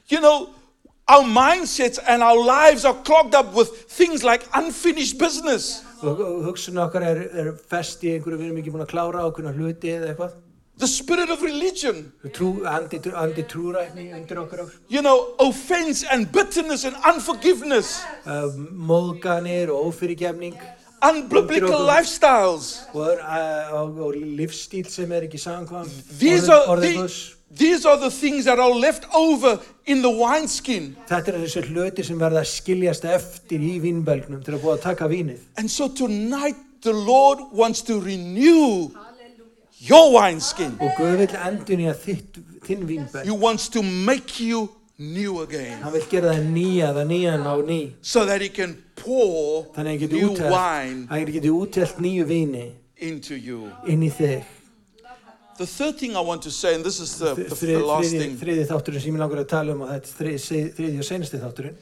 You 0.09 0.21
know, 0.21 0.49
our 1.07 1.23
mindsets 1.23 1.99
and 2.07 2.23
our 2.23 2.37
lives 2.37 2.85
are 2.85 2.95
clogged 3.03 3.35
up 3.35 3.53
with 3.53 3.69
things 3.89 4.23
like 4.23 4.43
unfinished 4.53 5.17
business. 5.19 5.83
Og 6.01 6.19
og 6.19 6.41
hugsun 6.49 6.77
okkar 6.81 7.01
er, 7.05 7.21
er 7.33 7.53
fest 7.69 8.03
í 8.03 8.15
einhverju, 8.15 8.37
við 8.41 8.49
erum 8.49 8.57
ekki 8.61 8.73
búin 8.73 8.83
að 8.85 8.91
klára 8.93 9.23
ákveðna 9.29 9.53
hluti 9.57 9.93
eða 9.95 10.11
eitthvað. 10.13 10.33
The 10.77 10.87
spirit 10.91 11.29
of 11.31 11.39
religion, 11.41 12.11
Trú, 12.35 12.49
andi, 12.67 12.99
andi 13.15 13.45
trúrækni 13.47 14.09
undir 14.11 14.41
okkur 14.41 14.65
okkur. 14.65 14.73
you 14.89 15.01
know, 15.01 15.31
offense 15.39 16.03
and 16.11 16.27
bitterness 16.33 16.83
and 16.83 16.95
unforgiveness, 17.05 18.01
Uh, 18.25 18.49
móðganir 18.89 19.69
og 19.71 19.93
ófyrirgefning 19.93 20.57
unbiblical 21.01 21.85
lifestyles. 21.85 22.81
og, 22.93 23.17
og, 23.71 23.97
og 23.99 24.13
lífstíl 24.13 24.89
sem 24.89 25.11
er 25.11 25.27
ekki 25.27 25.37
samkvæm 25.37 25.89
These 26.19 26.53
are, 26.53 26.75
the, 26.81 27.09
these 27.55 27.89
are 27.89 27.97
the 27.97 28.11
things 28.11 28.45
that 28.45 28.59
are 28.59 28.73
left 28.79 29.05
over 29.13 29.57
in 29.85 30.01
the 30.01 30.11
wineskin. 30.11 30.95
Þetta 31.09 31.39
þessi 31.39 31.65
hluti 31.69 32.05
sem 32.05 32.19
verða 32.19 32.43
að 32.43 32.51
skiljast 32.53 33.05
eftir 33.05 33.63
í 33.63 33.75
vínbelgnum 33.83 34.43
til 34.45 34.55
að 34.55 34.63
búa 34.63 34.77
að 34.77 34.85
taka 34.89 35.09
vínið. 35.11 35.43
And 35.57 35.71
so 35.71 35.89
tonight, 35.89 36.57
the 36.81 36.93
Lord 36.93 37.39
wants 37.51 37.81
to 37.83 37.99
renew 37.99 38.91
your 39.79 40.11
wineskin. 40.13 40.77
Og 40.79 40.91
Guð 40.97 41.19
vil 41.21 41.37
endun 41.47 41.85
í 41.85 41.89
að 41.91 42.01
þitt, 42.07 42.41
þinn 42.65 42.87
vínbelg. 42.89 43.25
He 43.25 43.35
wants 43.35 43.69
to 43.69 43.83
make 43.83 44.39
you 44.39 44.69
new 44.97 45.41
again 45.41 45.81
Hann 45.83 45.93
vil 45.93 46.05
gera 46.11 46.33
það 46.33 46.49
nýja, 46.53 46.91
það 46.95 47.07
nýjan 47.11 47.43
á 47.47 47.53
ný. 47.67 47.79
so 48.01 48.25
that 48.25 48.41
He 48.41 48.49
can 48.49 48.77
pour 48.95 49.67
new 49.75 50.29
útelt, 50.31 50.51
wine 50.51 51.07
hann 51.09 51.25
geti 51.25 51.49
útelt 51.51 51.97
nýju 51.99 52.25
víni 52.25 52.71
into 52.97 53.35
you. 53.35 53.71
inn 53.87 54.01
í 54.03 54.09
þig. 54.11 54.43
The 55.57 55.65
third 55.65 55.97
thing 55.97 56.15
I 56.17 56.19
want 56.19 56.41
to 56.43 56.51
say, 56.51 56.75
and 56.75 56.83
this 56.83 56.99
is 56.99 57.17
the, 57.17 57.33
the, 57.33 57.43
the 57.55 57.77
last 57.79 58.09
þriði, 58.11 58.19
thing 58.19 58.37
þriði 58.37 58.65
þátturinn 58.67 59.01
sem 59.03 59.13
ég 59.15 59.19
langar 59.21 59.39
að 59.39 59.47
tala 59.47 59.71
um 59.75 59.81
og 59.85 59.91
þetta 59.93 60.07
er 60.11 60.39
þriði, 60.39 60.63
þriði 60.75 60.97
og 60.99 61.05
senasti 61.07 61.39
þátturinn. 61.39 61.77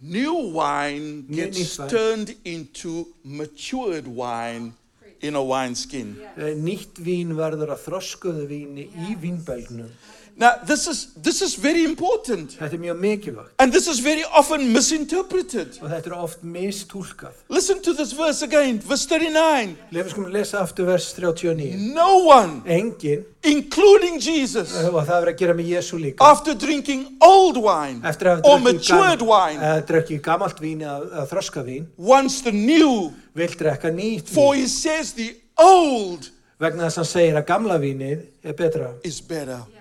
new 0.00 0.34
wine 0.54 1.26
gets 1.28 1.76
turned 1.90 2.36
into 2.44 3.06
matured 3.24 4.06
wine 4.06 4.74
in 5.20 5.34
a 5.34 5.42
wineskin. 5.42 6.16
Eh, 6.36 6.54
Nýtt 6.54 7.00
vín 7.02 7.34
verður 7.34 7.72
að 7.74 7.80
þroskuðu 7.88 8.44
víni 8.46 8.84
í 9.08 9.16
vínbelgnum. 9.18 9.90
Now, 10.38 10.52
this 10.64 10.86
is, 10.86 11.08
this 11.16 11.42
is 11.42 11.56
very 11.56 11.82
important, 11.84 12.52
Þetta 12.60 12.76
er 12.76 12.78
mjög 12.78 12.98
mikilvægt 13.02 13.50
and 13.58 13.72
this 13.72 13.88
is 13.88 13.98
very 13.98 14.22
often 14.38 14.72
misinterpreted. 14.72 15.78
og 15.82 15.90
þetta 15.90 16.10
er 16.10 16.14
oft 16.14 16.44
mistúlkað. 16.44 17.32
Listen 17.50 17.80
to 17.82 17.92
this 17.92 18.12
verse 18.12 18.42
again, 18.42 18.78
verse 18.78 19.04
39. 19.06 19.74
Lefum 19.90 20.10
skulum 20.12 20.30
lesa 20.32 20.60
aftur 20.62 20.86
vers 20.86 21.08
39. 21.12 21.74
No 21.94 22.18
one, 22.28 22.62
Engin, 22.66 23.24
including 23.42 24.20
Jesus, 24.20 24.70
og 24.76 25.00
það 25.00 25.08
verður 25.08 25.32
að 25.32 25.38
gera 25.40 25.54
með 25.58 25.72
Jésu 25.72 25.98
líka. 25.98 26.22
after 26.30 26.54
drinking 26.54 27.16
old 27.20 27.56
wine 27.56 28.00
Eftir 28.06 28.30
að 28.30 28.44
or 28.44 28.58
hafa 28.58 28.72
matured 28.72 29.22
wine, 29.26 29.58
uh, 29.58 29.80
drukkið 29.90 30.20
gamalt 30.22 30.60
vín 30.62 30.84
eða 30.86 31.26
þroska 31.26 31.64
wants 31.96 32.42
the 32.42 32.52
new. 32.52 33.10
vil 33.34 33.48
drekka 33.48 33.90
nýtt 33.90 34.28
For 34.28 34.54
vín. 34.54 34.60
he 34.60 34.68
says 34.68 35.12
the 35.14 35.34
old 35.58 36.30
vegna 36.60 36.86
þess 36.86 36.94
að 36.94 37.02
hann 37.02 37.10
segir 37.10 37.34
að 37.42 37.46
gamla 37.46 37.78
vínið 37.78 38.22
er 38.44 38.52
betra. 38.52 38.94
is 39.02 39.20
better. 39.20 39.77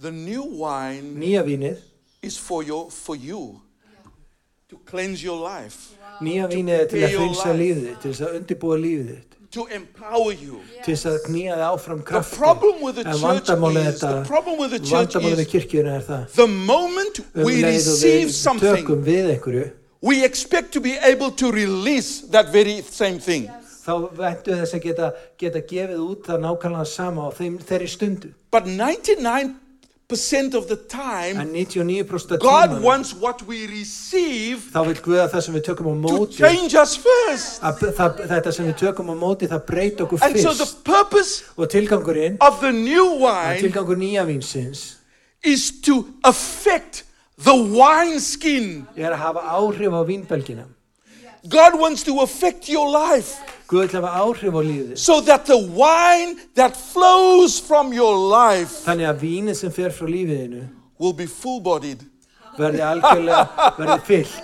The 0.00 0.10
new 0.12 0.42
wine 0.60 1.14
Nýja 1.16 1.42
vínið, 1.46 1.78
is 2.22 2.36
for 2.36 2.62
your 2.62 2.90
for 2.90 3.16
you 3.16 3.60
to 4.68 4.76
cleanse 4.84 5.22
your 5.24 5.38
life, 5.40 5.94
nýja 6.20 6.48
vínið 6.50 6.80
er 6.82 6.86
til 6.90 7.00
að 7.06 7.10
Your 7.14 7.20
hreinsa 7.22 7.48
life. 7.52 7.58
lífið 7.60 7.86
þitt, 7.86 8.00
til 8.02 8.10
þess 8.12 8.20
að 8.26 8.36
undirbúa 8.40 8.76
lífið 8.82 9.08
þitt, 9.14 9.36
to 9.56 9.64
empower 9.72 10.32
you. 10.34 10.60
til 10.84 10.94
þess 10.96 11.06
að 11.12 11.18
knýja 11.28 11.56
þið 11.56 11.64
áfram 11.70 11.98
The 12.02 12.08
krafti. 12.10 12.36
problem 12.36 12.82
with 12.82 12.94
the 12.96 13.04
En 13.06 13.12
church 13.14 13.24
vandamálið 13.46 13.86
is 13.86 13.94
þetta, 13.94 14.10
the 14.22 14.28
problem 14.28 14.58
with 14.58 14.70
the 14.70 14.78
church 14.80 15.14
vandamálið 15.14 15.36
við 15.40 15.46
is 15.46 15.52
kirkjuna 15.54 15.94
er 15.96 16.04
það. 16.10 16.32
the 16.34 16.46
moment 16.46 17.20
Um 17.34 17.44
we 17.44 17.52
leið 17.62 17.64
og 17.64 17.72
receive 17.72 18.26
við 18.28 18.32
something, 18.34 18.76
tökum 18.84 19.04
við 19.04 19.30
einhverju, 19.36 19.70
we 20.02 20.24
expect 20.24 20.72
to 20.72 20.80
be 20.80 20.98
able 20.98 21.30
to 21.30 21.50
release 21.52 22.20
that 22.32 22.50
very 22.52 22.82
same 22.82 23.18
thing. 23.18 23.48
þá 23.86 24.10
vendu 24.18 24.50
þess 24.60 24.74
að 24.74 24.82
geta, 24.82 25.12
geta 25.38 25.60
gefið 25.62 26.00
út 26.10 26.26
það 26.26 26.40
nákvæmlega 26.42 26.86
sama 26.90 27.28
á 27.28 27.30
þeim, 27.32 27.58
þeirri 27.62 27.88
stundu. 27.88 28.32
But 28.50 28.64
99% 28.66 29.54
of 30.54 30.66
the 30.68 30.76
time, 30.76 31.40
En 31.40 31.52
99% 31.52 32.38
God 32.38 32.80
wants 32.82 33.12
what 33.12 33.42
we 33.48 33.66
receive 33.66 34.70
þá 34.72 34.84
vil 34.86 35.00
Guð 35.02 35.18
að 35.24 35.32
það 35.34 35.40
sem 35.42 35.54
við 35.54 35.64
tökum 35.66 35.88
á 35.90 36.08
to 36.08 36.26
change 36.30 36.74
us 36.78 36.96
first. 36.96 37.62
að, 37.62 37.82
það, 37.96 38.20
þetta 38.30 38.52
sem 38.52 38.66
við 38.66 38.76
tökum 38.78 39.10
á 39.10 39.14
móti, 39.18 39.48
það 39.50 39.64
breyta 39.66 40.04
okkur 40.06 40.22
And 40.22 40.38
so 40.38 40.54
the 40.54 40.68
purpose 40.84 41.42
Og 41.56 41.68
tilgangurinn, 41.68 42.38
of 42.40 42.60
the 42.60 42.70
new 42.70 43.18
wine 43.18 43.58
tilgangur 43.58 43.98
nýja 43.98 44.22
vínsins, 44.26 44.96
is 45.42 45.72
to 45.82 46.06
affect 46.22 47.02
the 47.38 47.54
wineskin. 47.54 48.86
er 48.96 49.10
að 49.10 49.18
hafa 49.18 49.42
áhrif 49.58 49.90
á 49.90 50.02
vínbelgina. 50.06 50.66
God 51.48 51.78
wants 51.80 52.02
to 52.04 52.20
affect 52.20 52.68
your 52.68 52.88
life 52.88 53.38
Guð 53.66 53.80
vil 53.92 54.00
hafa 54.00 54.12
áhrif 54.22 54.54
á 54.54 54.62
lífið. 54.62 54.98
so 54.98 55.20
that 55.20 55.46
the 55.46 55.56
wine 55.58 56.36
that 56.54 56.76
flows 56.76 57.58
from 57.58 57.92
your 57.92 58.16
life 58.16 58.84
Þannig 58.86 59.08
að 59.10 59.20
vínið 59.24 59.56
sem 59.56 59.72
fer 59.72 59.90
frá 59.90 60.06
lífiðinu 60.06 60.68
will 60.98 61.12
be 61.12 61.26
full 61.26 61.60
bodied 61.60 62.04
verði 62.56 62.80
algjörlega, 62.80 63.72
verði 63.78 64.00
fyllt 64.06 64.42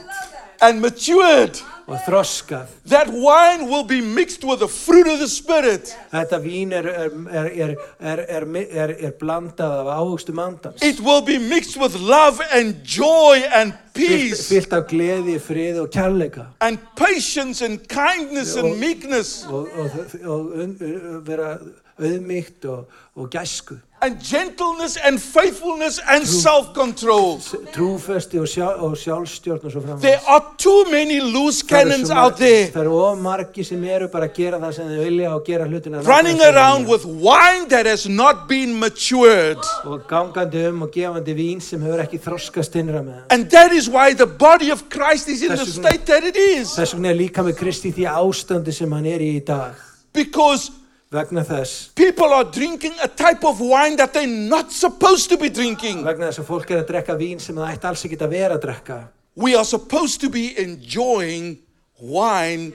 and 0.62 0.80
matured. 0.80 1.58
Og 1.86 1.98
þroskað. 2.06 2.70
That 2.88 3.08
wine 3.10 3.68
will 3.70 3.84
be 3.84 4.00
mixed 4.00 4.44
with 4.44 4.60
the 4.60 4.68
fruit 4.68 5.06
of 5.06 5.18
the 5.18 5.28
Spirit. 5.28 5.92
Þetta 6.12 6.38
vín 6.44 6.72
er, 6.72 6.86
er, 6.86 7.10
er, 7.58 7.74
er, 7.98 8.94
er, 8.98 9.12
blandað 9.20 9.82
af 9.82 9.92
áhugstum 9.98 10.38
andans. 10.42 10.82
It 10.82 11.00
will 11.00 11.22
be 11.26 11.38
mixed 11.38 11.76
with 11.80 11.96
love 12.00 12.40
and 12.52 12.82
joy 12.84 13.42
and 13.54 13.72
peace 13.94 14.48
fyllt 14.48 14.72
af 14.72 14.86
gleði, 14.90 15.38
friði 15.42 15.82
og 15.82 15.90
kærleika. 15.90 16.46
and 16.60 16.78
patience 16.96 17.64
and 17.64 17.80
kindness 17.88 18.56
and 18.56 18.78
meekness 18.78 19.46
Og, 19.50 19.68
og, 19.76 19.90
og 20.24 21.26
vera 21.26 21.56
auðmygt 21.98 22.64
og, 22.64 22.86
og 23.16 23.28
gæsku. 23.30 23.74
And 24.02 24.18
gentleness 24.20 24.96
and 24.96 25.20
faithfulness 25.22 26.00
and 26.08 26.26
self 26.26 26.72
control. 26.74 27.36
S- 27.38 27.54
Trúfesti 27.72 28.38
og, 28.40 28.48
sjá, 28.50 28.66
og 28.82 28.96
sjálfstjórn 28.98 29.64
og 29.64 29.70
svo 29.72 29.80
framvegis. 29.80 30.02
There 30.02 30.20
are 30.26 30.42
too 30.58 30.84
many 30.90 31.20
loose 31.20 31.62
Það 31.62 31.80
eru 31.80 31.90
cannons 31.90 32.08
svo 32.08 32.16
out 32.18 32.32
mar- 32.32 32.38
there 32.38 32.66
Það 32.74 32.80
eru 32.82 32.96
of 33.04 33.18
margi 33.18 33.64
sem 33.64 33.84
eru 33.84 34.08
bara 34.08 34.26
að 34.28 34.34
gera 34.40 34.58
það 34.58 34.74
sem 34.74 34.88
þau 34.90 35.04
vilja 35.04 35.30
og 35.36 35.44
gera 35.46 35.64
hlutina 35.70 36.02
running 36.02 36.36
nákvæmlega 36.36 36.42
sem 36.42 36.52
þeir 36.52 36.56
around 36.56 36.86
vilja. 36.86 36.92
with 36.92 37.04
wine 37.28 37.68
that 37.68 37.86
has 37.86 38.08
not 38.08 38.48
been 38.48 38.74
matured. 38.80 39.58
og 39.84 40.00
gangandi 40.08 40.66
um 40.68 40.82
og 40.82 40.90
gefandi 40.92 41.34
vín 41.34 41.60
sem 41.62 41.80
hefur 41.80 42.02
ekki 42.02 42.18
þroskast 42.18 42.74
innra 42.82 43.02
með 43.06 43.14
það. 43.14 43.24
And 43.30 43.50
that 43.50 43.72
is 43.72 43.88
why 43.88 44.12
the 44.14 44.26
body 44.26 44.70
of 44.72 44.88
Christ 44.90 45.28
is 45.28 45.42
in 45.42 45.48
the 45.50 45.56
Þess 45.56 45.78
vegna- 45.78 45.88
state 45.88 46.06
that 46.06 46.24
it 46.24 46.36
is. 46.36 46.74
Þess 46.76 46.94
vegna 46.94 47.10
er 47.10 47.14
líka 47.22 47.42
með 47.46 47.56
Kristi 47.62 47.92
í 47.92 47.94
því 47.94 48.10
ástandi 48.10 48.72
sem 48.74 48.90
hann 48.92 49.06
er 49.06 49.20
í 49.20 49.36
í 49.40 49.44
dag. 49.44 49.74
Because 50.12 50.70
Vegna 51.12 51.42
þess, 51.44 51.92
people 51.94 52.32
are 52.32 52.44
drinking 52.44 52.94
a 53.04 53.08
type 53.08 53.44
of 53.44 53.60
wine 53.60 53.96
that 53.96 54.14
they're 54.14 54.26
not 54.26 54.72
supposed 54.72 55.28
to 55.28 55.36
be 55.36 55.50
drinking. 55.50 56.00
vegna 56.06 56.30
þess 56.30 56.40
að 56.40 56.46
fólk 56.48 56.70
er 56.72 56.78
að 56.80 56.86
drekka 56.88 57.16
vín 57.20 57.40
sem 57.40 57.58
það 57.58 57.74
ætti 57.74 57.88
alls 57.90 58.04
ekki 58.08 58.16
að 58.16 58.32
vera 58.32 58.56
að 58.56 58.62
drekka. 58.62 58.96
We 59.36 59.54
are 59.54 59.64
supposed 59.64 60.22
to 60.22 60.30
be 60.30 60.56
enjoying 60.56 61.58
wine 62.00 62.72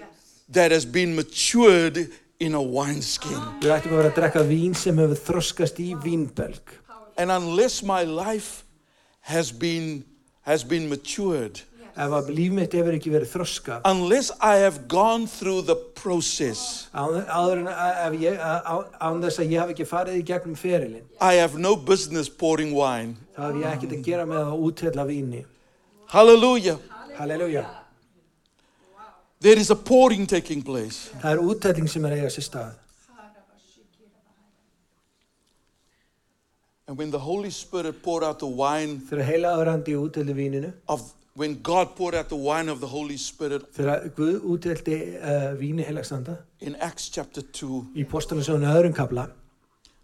that 0.49 0.71
has 0.71 0.85
been 0.85 1.15
matured 1.15 2.11
in 2.39 2.53
a 2.53 2.61
wineskin. 2.61 3.41
Við 3.63 3.73
ættum 3.73 3.95
að 3.95 4.03
vera 4.03 4.11
að 4.11 4.19
drekka 4.21 4.45
vín 4.45 4.77
sem 4.77 5.01
hefur 5.01 5.23
þroskast 5.31 5.81
í 5.81 5.95
vínbelg. 6.05 6.77
And 7.17 7.33
unless 7.33 7.81
my 7.81 8.03
life 8.03 8.63
has 9.33 9.51
been 9.51 10.05
has 10.45 10.63
been 10.63 10.87
matured, 10.87 11.63
Ef 11.97 12.11
að 12.13 12.27
líf 12.37 12.51
mitt 12.53 12.73
hefur 12.77 12.93
ekki 12.93 13.09
verið 13.09 13.31
þroskað, 13.31 13.81
unless 13.89 14.29
I 14.39 14.57
have 14.61 14.83
gone 14.87 15.25
through 15.25 15.63
the 15.65 15.73
process, 15.97 16.89
án, 16.93 17.15
á- 17.65 18.85
án 19.01 19.21
þess 19.23 19.39
að 19.41 19.49
ég 19.49 19.59
hafi 19.63 19.73
ekki 19.73 19.87
farið 19.89 20.19
í 20.19 20.23
gegnum 20.29 20.55
ferilinn, 20.55 21.07
I 21.19 21.33
have 21.41 21.57
no 21.57 21.75
business 21.75 22.29
pouring 22.29 22.75
wine. 22.77 23.15
þá 23.35 23.41
hef 23.47 23.55
ég 23.63 23.71
ekkert 23.73 23.95
að 23.97 24.03
gera 24.05 24.25
með 24.29 24.45
að 24.45 24.61
úthella 24.69 25.07
víni. 25.09 25.45
Hallelujah. 26.07 26.77
Halleluja. 27.17 27.65
There 29.39 29.57
is 29.59 29.69
a 29.71 29.75
pouring 29.75 30.27
taking 30.27 30.61
place. 30.61 31.09
Það 31.21 31.31
er 31.33 31.41
úthelling 31.41 31.89
sem 31.89 32.05
er 32.05 32.11
eiga 32.19 32.29
sér 32.29 32.45
stað. 32.45 32.73
And 36.87 36.97
when 36.97 37.11
the 37.11 37.19
Holy 37.19 37.49
Spirit 37.49 38.01
poured 38.01 38.23
out 38.23 38.39
the 38.39 38.47
wine 38.47 39.01
of 40.87 41.13
when 41.37 41.61
God 41.61 41.95
poured 41.95 42.15
out 42.15 42.29
the 42.29 42.35
wine 42.35 42.67
of 42.67 42.79
the 42.81 42.87
Holy 42.87 43.17
Spirit 43.17 43.67
þegar 43.77 44.07
Guð 44.17 44.39
útheldi 44.55 44.95
uh, 45.21 45.51
víni 45.59 45.85
heilagsanda, 45.85 46.39
in 46.65 46.75
Acts 46.81 47.09
chapter 47.13 47.43
2, 47.43 47.83
í 47.95 48.05
postalasjónu 48.09 48.65
öðrum 48.65 48.95
kabla, 48.97 49.27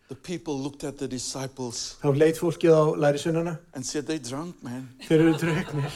the 0.09 0.15
people 0.15 0.53
looked 0.61 0.83
at 0.83 0.99
the 0.99 1.07
disciples 1.07 1.95
þá 2.03 2.11
leit 2.13 2.37
fólkið 2.37 2.75
á 2.77 2.83
lærisunana, 3.01 3.55
and 3.73 3.83
said, 3.85 4.05
They're 4.05 4.21
drunk, 4.21 4.61
man. 4.61 4.89
þeir 5.07 5.23
eru 5.25 5.33
drauknir, 5.41 5.95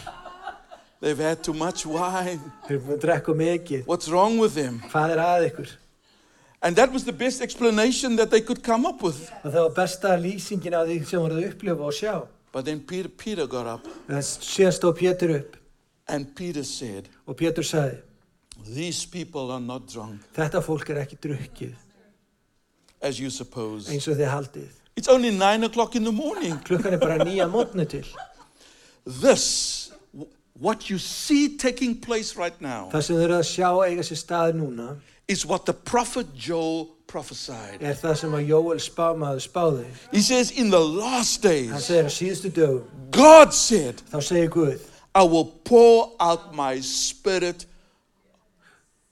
They've 1.00 1.20
had 1.22 1.44
too 1.44 1.54
much 1.54 1.86
wine. 1.86 2.40
þeir 2.66 2.80
eru 2.80 2.86
búin 2.88 2.96
að 2.98 3.04
drekka 3.06 3.36
mikið, 3.38 3.84
What's 3.86 4.10
wrong 4.10 4.40
with 4.42 4.56
them? 4.58 4.82
hvað 4.90 5.14
er 5.14 5.22
að 5.22 5.46
ykkur? 5.52 5.76
And 6.64 6.76
that 6.76 6.92
was 6.92 7.04
the 7.06 7.14
best 7.14 7.44
explanation 7.46 8.16
that 8.16 8.32
they 8.32 8.42
could 8.42 8.64
come 8.64 8.88
up 8.90 9.04
with. 9.06 9.30
Og 9.46 9.54
það 9.54 9.62
var 9.68 9.76
besta 9.78 10.16
lýsingin 10.18 10.74
af 10.74 10.88
því 10.90 10.98
sem 11.06 11.22
voruð 11.22 11.44
að 11.44 11.52
upplifa 11.52 11.86
og 11.86 11.94
sjá. 11.94 12.16
But 12.52 12.66
then 12.66 12.80
Peter, 12.80 13.10
Peter 13.10 13.46
got 13.48 13.68
up 13.68 13.88
En 14.10 14.22
síðan 14.24 14.72
stóð 14.74 14.96
Pétur 15.02 15.34
upp 15.40 15.58
and 16.08 16.30
Peter 16.36 16.64
said, 16.64 17.10
og 17.28 17.36
Pétur 17.38 17.66
sagði, 17.68 17.98
These 18.66 19.06
people 19.12 19.52
are 19.52 19.60
not 19.62 19.86
drunk, 19.92 20.22
þetta 20.34 20.62
fólk 20.66 20.90
er 20.90 21.02
ekki 21.04 21.18
drukkið 21.22 21.76
as 23.02 23.20
you 23.20 23.30
suppose. 23.30 23.92
eins 23.94 24.08
og 24.10 24.16
þið 24.18 24.32
haldið. 24.32 24.70
It's 24.98 25.08
only 25.14 25.30
nine 25.30 25.64
o'clock 25.68 25.94
in 25.96 26.04
the 26.04 26.12
morning. 26.12 26.56
Klukkan 26.66 26.96
er 26.96 26.98
bara 26.98 27.20
nýja 27.28 27.46
mótnu 27.52 27.86
til. 27.86 28.08
This, 29.06 29.92
w- 30.14 30.28
what 30.60 30.90
you 30.90 30.98
see 30.98 31.58
taking 31.58 31.96
place 32.02 32.36
right 32.36 32.60
now, 32.62 32.90
Það 32.92 33.02
sem 33.06 33.16
þið 33.20 33.24
eru 33.28 33.36
að 33.38 33.46
sjá 33.52 33.70
eiga 33.86 34.04
sér 34.08 34.20
stað 34.24 34.56
núna 34.58 34.88
is 35.28 35.46
what 35.46 35.66
the 35.66 35.74
prophet 35.74 36.34
Joel 36.36 36.96
prophesied. 37.08 37.82
er 37.82 37.96
það 37.96 38.16
sem 38.22 38.36
að 38.36 38.48
Jóel 38.52 38.80
spámaður 38.84 39.42
spáði. 39.44 39.86
He 40.12 40.22
says, 40.22 40.52
In 40.52 40.70
the 40.70 40.80
last 40.80 41.44
Hann 41.44 41.54
days, 41.54 41.86
segir 41.88 42.06
að 42.06 42.14
síðustu 42.16 42.52
dögum, 42.52 42.84
God 43.12 43.54
said, 43.54 44.02
þá 44.12 44.20
segir 44.22 44.50
Guð, 44.50 44.82
I 45.16 45.24
will 45.24 45.46
pour 45.46 46.14
out 46.20 46.54
my 46.56 46.80
spirit 46.80 47.66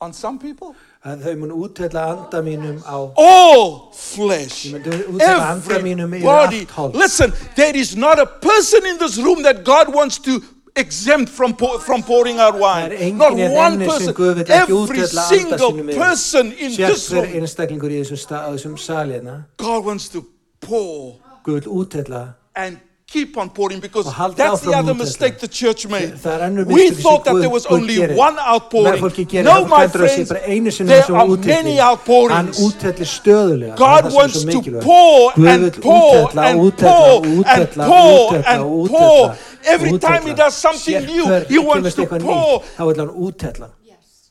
on 0.02 0.14
some 0.14 0.40
people. 0.40 0.76
að 1.06 1.22
þau 1.22 1.36
mun 1.38 1.52
útella 1.54 2.04
anda 2.16 2.40
mínum 2.42 2.80
á 2.82 2.98
All 3.22 3.92
flesh. 3.94 4.66
Ég 4.66 4.74
myndi 4.74 5.04
útella 5.14 5.52
anda 5.52 5.78
mínum 5.84 6.16
yfir 6.18 6.26
Everybody. 6.26 6.98
Listen, 6.98 7.34
there 7.56 7.76
is 7.78 7.96
not 7.96 8.20
a 8.20 8.26
person 8.26 8.86
in 8.86 8.98
this 8.98 9.18
room 9.18 9.44
that 9.44 9.64
God 9.64 9.94
wants 9.94 10.18
to 10.26 10.42
exempt 10.76 11.30
from, 11.30 11.54
pour, 11.54 11.80
from 11.80 12.04
pouring 12.04 12.40
out 12.40 12.56
wine. 12.60 12.90
Það 12.90 12.92
er 12.92 12.98
enginn 13.06 13.18
Not 13.18 13.34
hérna 13.34 13.56
one 13.66 13.74
inni 13.76 13.86
sem 13.86 13.92
person. 13.92 14.14
Guð 14.14 14.34
vill 14.36 14.44
ekki 14.44 14.62
Every 14.62 14.76
útdella 14.76 15.22
anda 15.22 15.38
single 15.38 15.72
sínum 15.72 15.90
yfir. 15.90 16.00
person 16.02 16.52
in 16.52 16.72
this 16.76 17.10
Sérhver 17.10 17.22
room, 17.22 17.34
einstaklingur 17.42 17.92
í 17.92 18.02
þessum, 18.04 18.20
stað, 18.26 18.42
á 18.44 18.50
þessum 18.56 18.78
salina, 18.80 19.38
God 19.58 19.86
wants 19.86 20.10
to 20.10 20.26
pour 20.60 21.20
Guð 21.46 21.62
vil 21.64 21.72
útella 21.86 22.26
and 22.56 22.78
keep 23.08 23.38
on 23.38 23.50
pouring 23.52 23.80
because 23.80 24.08
Og 24.08 24.14
halda 24.14 24.36
that's 24.36 24.62
the 24.62 24.72
áfram 24.72 24.80
other 24.80 24.94
útdella. 24.94 24.98
mistake 24.98 25.38
the 25.40 25.48
church 25.48 25.88
made. 25.88 26.14
Það 26.24 26.34
er 26.36 26.50
önnur 26.50 26.66
We 26.66 26.74
mistök 26.74 26.94
sem 26.96 27.04
thought 27.04 27.24
that 27.26 27.34
Guð- 27.36 27.40
there 27.42 27.50
was 27.54 27.66
Guð 27.66 27.76
only 27.78 27.96
gerir. 27.96 28.18
one 28.18 28.36
Með 28.36 28.48
outpouring. 28.54 29.02
fólki 29.04 29.26
gerir, 29.30 29.44
No, 29.46 29.52
fólk 29.62 29.70
my 29.70 29.78
heldur 29.86 30.02
að 30.02 30.10
sé 30.10 30.16
friends, 30.16 30.30
bara 30.30 30.40
einu 30.48 30.72
sinni 30.72 30.88
there 30.90 31.04
svo 31.04 31.16
are 31.16 31.28
útellin. 31.28 31.46
many 31.46 31.76
Hann 31.78 31.90
outpourings. 31.92 32.60
útellir 32.60 33.08
stöðulega. 33.08 33.76
God 33.78 33.88
Það 33.88 33.98
er 33.98 34.02
það 34.02 34.10
sem 34.10 34.12
er 34.12 34.16
wants 34.18 34.36
svo 34.36 34.52
to 34.52 34.58
mikilvægt. 34.58 34.84
pour 34.84 35.32
Guð 35.36 35.48
and 35.48 35.62
vill 35.64 35.82
pour 35.82 36.28
útella, 36.28 36.44
and 36.50 36.60
útella, 36.60 36.92
pour 36.92 37.26
and 37.26 37.44
útella, 37.46 37.86
pour 37.86 38.32
útella, 38.32 38.44
and 38.48 38.64
útella, 38.64 38.90
pour. 38.90 39.36
Every 39.66 39.92
útella. 39.92 40.00
time 40.02 40.28
he 40.28 40.34
does 40.34 40.56
something 40.56 41.06
new, 41.06 41.26
Sérhver 41.26 41.48
he 41.48 41.58
wants 41.60 41.90
kemur 41.90 41.96
to 41.96 42.02
eitthvað 42.06 42.22
pour. 42.22 42.60
nýtt, 42.62 42.76
Þá 42.78 42.86
vil 42.88 42.98
hann 43.00 43.10
útella. 43.16 43.70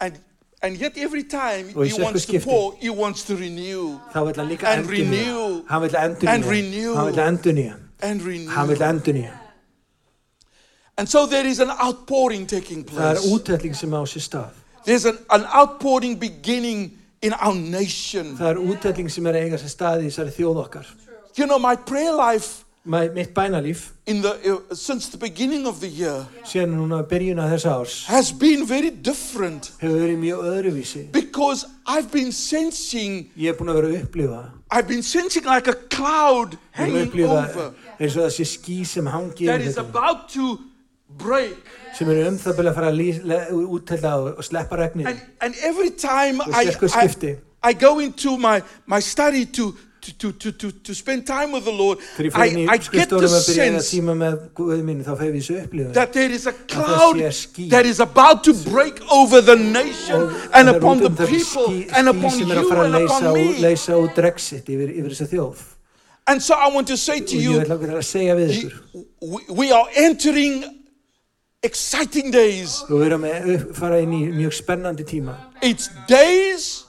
And, 0.01 0.18
and 0.62 0.77
yet 0.81 0.97
every 0.99 1.25
time 1.25 1.68
Og 1.77 1.85
í 1.85 1.88
he 1.88 1.92
sérhver 1.92 2.05
wants 2.05 2.25
to 2.27 2.33
skipti. 2.33 2.44
pour, 2.44 2.75
he 2.81 2.90
wants 2.90 3.23
to 3.25 3.37
renew 3.37 3.99
Þá 4.12 4.25
vil 4.27 4.35
hann 4.37 4.49
líka 4.49 4.64
And 4.66 4.87
endurnýja. 4.87 5.11
renew. 5.11 5.64
Hann 5.68 5.83
vil 5.83 5.90
endurnýja. 5.90 6.35
And 6.35 6.44
renew. 6.44 6.94
Hann 6.94 7.07
vil 7.07 7.18
endurnýja. 7.18 7.75
and 8.03 8.20
Hann 8.49 8.68
vil 8.68 8.77
renew. 8.77 9.01
endurnýja. 9.01 9.31
And 10.97 11.09
so 11.09 11.27
there 11.27 11.44
is 11.47 11.59
an 11.61 11.70
outpouring 11.70 12.47
taking 12.47 12.85
Það 12.85 13.11
er 13.11 13.14
place. 13.16 13.31
útelling 13.33 13.75
sem 13.77 13.90
á 13.90 14.03
sér 14.07 14.20
stað. 14.29 14.51
There's 14.87 15.05
an, 15.07 15.18
an 15.31 15.44
outpouring 15.55 16.18
beginning 16.20 16.99
in 17.23 17.33
our 17.33 17.55
nation. 17.55 18.37
Það 18.37 18.51
er 18.51 18.57
útælling 18.57 19.11
sem 19.11 19.27
er 19.27 19.33
að 19.33 19.42
eiga 19.49 19.59
sér 19.59 19.73
stað 19.75 20.03
í 20.05 20.11
þessari 20.11 20.31
þjóð 20.37 20.57
okkar. 20.66 20.87
You 21.37 21.47
know, 21.47 21.59
my 21.59 21.75
prayer 21.75 22.12
life 22.12 22.61
Mæ- 22.62 22.63
Mitt 22.87 23.35
bænalíf, 23.35 23.92
in 24.07 24.20
the 24.23 24.53
uh, 24.53 24.75
since 24.75 25.09
the 25.09 25.16
beginning 25.16 25.66
of 25.66 25.81
the 25.81 25.88
year 25.88 26.27
síðan 26.44 26.75
núna 26.77 26.99
byrjun 27.09 27.38
að 27.40 27.55
þessa 27.55 27.70
árs, 27.81 27.94
has 28.07 28.33
been 28.33 28.66
very 28.68 28.90
different 28.90 29.70
hefur 29.81 30.03
verið 30.03 30.18
mjög 30.20 30.42
öðruvísi. 30.51 31.05
because 31.12 31.64
I've 31.88 32.11
been 32.12 32.33
sensing 32.33 33.31
Ég 33.37 33.55
er 33.55 33.57
búin 33.57 33.73
að 33.73 33.79
vera 33.81 33.88
að 33.88 34.03
upplifa, 34.03 34.42
I've 34.70 34.87
been 34.87 35.03
sensing 35.03 35.47
like 35.49 35.70
a 35.70 35.75
cloud 35.88 36.59
hanging 36.73 37.09
upplifa 37.09 37.38
over 37.49 37.73
eins 37.99 38.18
og 38.20 38.29
sé 38.37 38.44
ský 38.44 38.85
sem 38.85 39.07
hangi 39.07 39.47
that 39.47 39.64
is 39.64 39.79
about 39.79 40.29
to 40.35 40.59
break. 41.09 41.57
sem 41.97 42.09
eru 42.11 42.29
um 42.29 42.38
það 42.38 42.57
byrja 42.61 42.70
að 42.70 42.79
fara 42.83 42.92
að 42.92 43.64
úttella 43.64 44.14
og, 44.18 44.31
og 44.38 44.44
sleppa 44.44 44.77
regnið. 44.77 45.09
And, 45.09 45.20
and 45.40 45.55
every 45.62 45.90
time 45.90 46.42
I, 46.53 46.68
I. 46.68 47.37
I 47.64 47.73
go 47.73 47.99
into 47.99 48.37
my, 48.37 48.61
my 48.87 49.01
study 49.01 49.47
to, 49.47 49.75
to, 50.05 50.33
to, 50.33 50.53
to, 50.53 50.71
to, 50.71 50.95
spend 50.95 51.27
time 51.27 51.51
with 51.53 51.64
the 51.64 51.73
Lord, 51.73 51.99
I, 52.35 52.67
I 52.69 52.77
get 52.77 53.09
the 53.09 53.27
sense 53.27 53.90
that 55.95 56.12
there 56.12 56.31
is 56.31 56.47
a 56.47 56.53
cloud 56.53 57.17
that 57.17 57.87
is 57.87 58.01
about 58.01 58.45
to 58.45 58.53
break 58.53 59.01
over 59.11 59.40
the 59.40 59.57
nation 59.57 60.31
and 60.53 60.69
upon 60.69 60.99
the 61.01 61.11
people 61.27 61.69
and 61.95 62.09
upon 62.09 62.38
you 62.38 62.51
and 62.51 62.97
upon 62.97 63.33
me. 63.33 63.57
And 66.27 66.43
so 66.43 66.55
I 66.55 66.69
want 66.69 66.87
to 66.88 66.97
say 66.97 67.21
to 67.21 67.37
you, 67.37 67.64
we 69.49 69.73
are 69.73 69.87
entering 69.95 70.85
exciting 71.62 72.31
days. 72.31 72.85
It's 75.62 75.88
days 76.07 76.85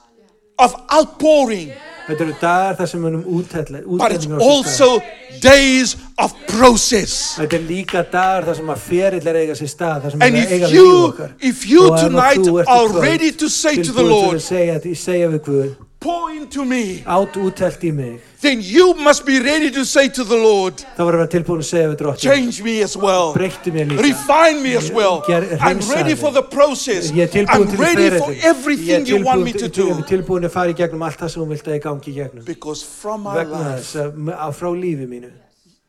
of 0.58 0.74
outpouring. 0.92 1.72
Þetta 2.06 2.22
eru 2.22 2.34
dagar 2.40 2.76
þar 2.78 2.88
sem 2.90 3.00
við 3.02 3.08
erum 3.08 3.22
útætla. 3.36 3.80
but 3.98 4.12
it's 4.12 4.26
also 4.26 5.02
days 5.40 5.96
of 6.18 6.34
process. 6.46 7.34
Þetta 7.38 7.56
er 7.58 7.64
líka 7.66 8.02
dagar 8.12 8.44
þar 8.46 8.56
sem 8.60 8.70
að 8.74 8.78
ferill 8.84 9.26
er 9.26 9.38
eiga 9.42 9.56
sér 9.58 9.70
stað, 9.72 10.02
þar 10.04 10.10
sem 10.14 10.22
er 10.22 10.26
að 10.30 10.38
if 10.38 10.52
eiga 10.52 10.68
við 10.70 10.76
líf 10.76 11.08
okkar. 11.08 11.32
if 11.40 11.66
you 11.66 11.82
Og 11.86 11.98
ef 11.98 12.04
þú 12.06 12.58
ert 12.60 12.68
í 12.68 12.76
are 12.76 12.88
kvöld 12.88 13.02
ready 13.02 13.30
to 13.32 13.48
say 13.48 13.74
to 13.76 13.92
the 13.92 14.02
tilbúin 14.02 14.06
til 14.06 14.10
Lord, 14.10 14.36
að 14.36 14.46
segja, 14.46 14.78
að 14.78 14.96
segja 14.96 15.28
við 15.34 15.40
Guð, 15.48 15.74
pour 16.00 16.30
into 16.30 16.64
me, 16.64 17.02
át 17.06 17.32
útælt 17.36 17.80
í 17.82 17.90
mig, 17.92 18.20
then 18.40 18.60
you 18.60 18.94
must 18.94 19.24
be 19.26 19.38
ready 19.40 19.70
to 19.70 19.84
say 19.84 20.08
to 20.08 20.24
the 20.24 20.36
Lord, 20.36 20.74
þá 20.96 21.02
var 21.04 21.14
að 21.14 21.16
vera 21.18 21.26
tilbúin 21.26 21.62
að 21.62 21.68
segja 21.70 21.88
við 21.90 21.96
drottin, 22.02 22.30
change 22.30 22.62
me 22.62 22.82
as 22.82 22.96
well. 22.96 23.32
breyttu 23.34 23.72
mér 23.72 23.88
líka. 23.88 24.02
Refine 24.02 24.62
me 24.62 24.76
as 24.76 24.90
well. 24.92 25.22
Ger- 25.26 25.42
I'm 25.42 25.58
hreinsaðu 25.80 25.94
ready 25.94 26.14
mig. 26.14 26.18
for 26.18 26.30
the 26.32 26.42
process. 26.42 27.10
Ég 27.12 27.22
er 27.24 27.32
tilbúin 27.32 27.66
I'm 27.66 27.70
til 27.70 27.78
ready 27.80 28.10
for 28.18 28.26
ferillin. 28.28 28.40
Ég 28.40 28.44
everything 28.44 29.02
er 29.08 29.16
you 29.16 29.24
want 29.24 29.42
me 29.42 29.52
tilbúin, 29.52 29.58
to 29.58 29.68
til, 29.68 29.84
do. 29.88 30.02
tilbúin 30.08 30.44
að 30.44 30.50
fara 30.50 30.70
í 30.70 30.74
gegnum 30.76 31.02
allt 31.02 31.18
það 31.18 31.28
sem 31.30 31.42
hún 31.42 31.48
vilt 31.48 31.66
að 31.66 31.74
ég 31.78 31.82
gangi 31.82 32.12
í 32.12 32.14
gegnum. 32.20 32.44
Because 32.44 32.82
from 32.84 33.22
my 33.22 33.34
Vegna 33.34 33.58
life, 33.58 33.82
þess 33.82 33.96
að 33.96 34.36
að 34.36 34.54
frá 34.60 34.70
lífi 34.76 35.06
mínu, 35.08 35.30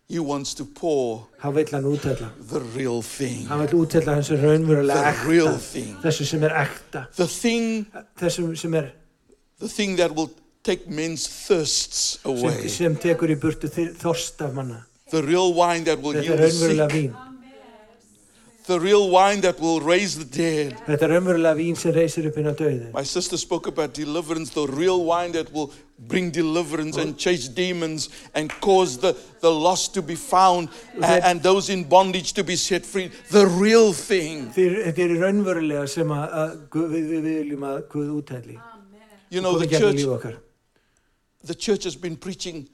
He 0.10 0.20
wants 0.20 0.54
to 0.56 0.64
pour 0.64 1.28
hann 1.44 1.54
vill 1.54 1.68
hann 1.70 1.84
útætla. 1.84 2.30
the 2.50 2.62
real 2.78 3.02
thing. 3.02 3.46
Hann 3.50 3.60
vill 3.68 3.76
útætla 3.86 4.14
hans 4.14 4.28
sem 4.28 4.38
raunverulega 4.40 5.12
The 5.12 5.28
real 5.30 5.48
ekta. 5.50 5.60
thing. 5.74 5.98
Þessu 6.02 6.26
sem 6.26 6.44
er 6.44 6.50
ekta. 6.64 7.06
The 7.18 7.28
thing, 7.28 7.86
Þessu 8.18 8.56
sem 8.56 8.74
er, 8.74 8.86
the 9.60 9.68
thing 9.68 9.96
that 9.98 10.14
will 10.14 10.32
take 10.64 10.88
men's 10.88 11.28
thirsts 11.28 12.20
away. 12.26 12.68
sem 12.68 12.96
tekur 12.96 13.32
í 13.32 13.40
burtu 13.40 13.70
þorst 13.72 14.44
af 14.46 14.54
manna. 14.54 14.84
The 15.10 15.24
real 15.24 15.54
wine 15.54 15.86
that 15.86 16.02
will 16.02 16.14
heal 16.14 16.34
er 16.34 16.38
the 16.38 16.52
sick. 16.52 16.92
vín. 16.92 17.16
The 18.68 18.78
real 18.78 19.10
wine 19.10 19.40
that 19.42 19.62
will 19.62 19.80
raise 19.80 20.18
the 20.18 20.26
dead. 20.26 20.76
Þetta 20.86 21.06
er 21.08 21.12
raunverulega 21.14 21.56
vín 21.56 21.78
sem 21.80 21.94
reysir 21.96 22.28
upp 22.28 22.36
inn 22.38 22.50
á 22.52 22.54
döði. 22.60 22.92
My 22.92 23.06
sister 23.08 23.38
spoke 23.40 23.68
about 23.72 23.94
deliverance, 23.96 24.52
the 24.52 24.68
real 24.68 25.06
wine 25.06 25.32
that 25.32 25.54
will 25.54 25.72
bring 25.98 26.32
deliverance 26.32 26.98
and 26.98 27.18
chase 27.18 27.48
demons 27.48 28.10
and 28.36 28.52
cause 28.60 28.98
the, 28.98 29.16
the 29.40 29.50
lost 29.50 29.94
to 29.94 30.02
be 30.02 30.16
found 30.16 30.68
and, 30.96 31.24
and 31.24 31.42
those 31.42 31.70
in 31.70 31.86
bondage 31.86 32.34
to 32.34 32.44
be 32.44 32.58
set 32.58 32.86
free. 32.86 33.10
The 33.32 33.48
real 33.48 33.94
thing. 33.94 34.52
Þetta 34.52 35.00
er 35.00 35.16
raunverulega 35.24 35.88
sem 35.88 36.12
að, 36.12 36.28
að 36.44 36.82
við, 36.92 37.14
við 37.16 37.30
viljum 37.32 37.70
að 37.72 37.86
Guð 37.96 38.18
útætli. 38.20 38.60
You 39.30 39.42
know, 39.42 39.58
the 39.60 39.66
Komið 39.66 39.70
gegnum 39.70 39.80
church, 39.92 39.96
líf 40.06 40.18
okkar. 40.18 40.36
the 41.44 41.56
church 41.56 41.84
has 41.84 41.96
been 41.96 42.16
preaching 42.16 42.68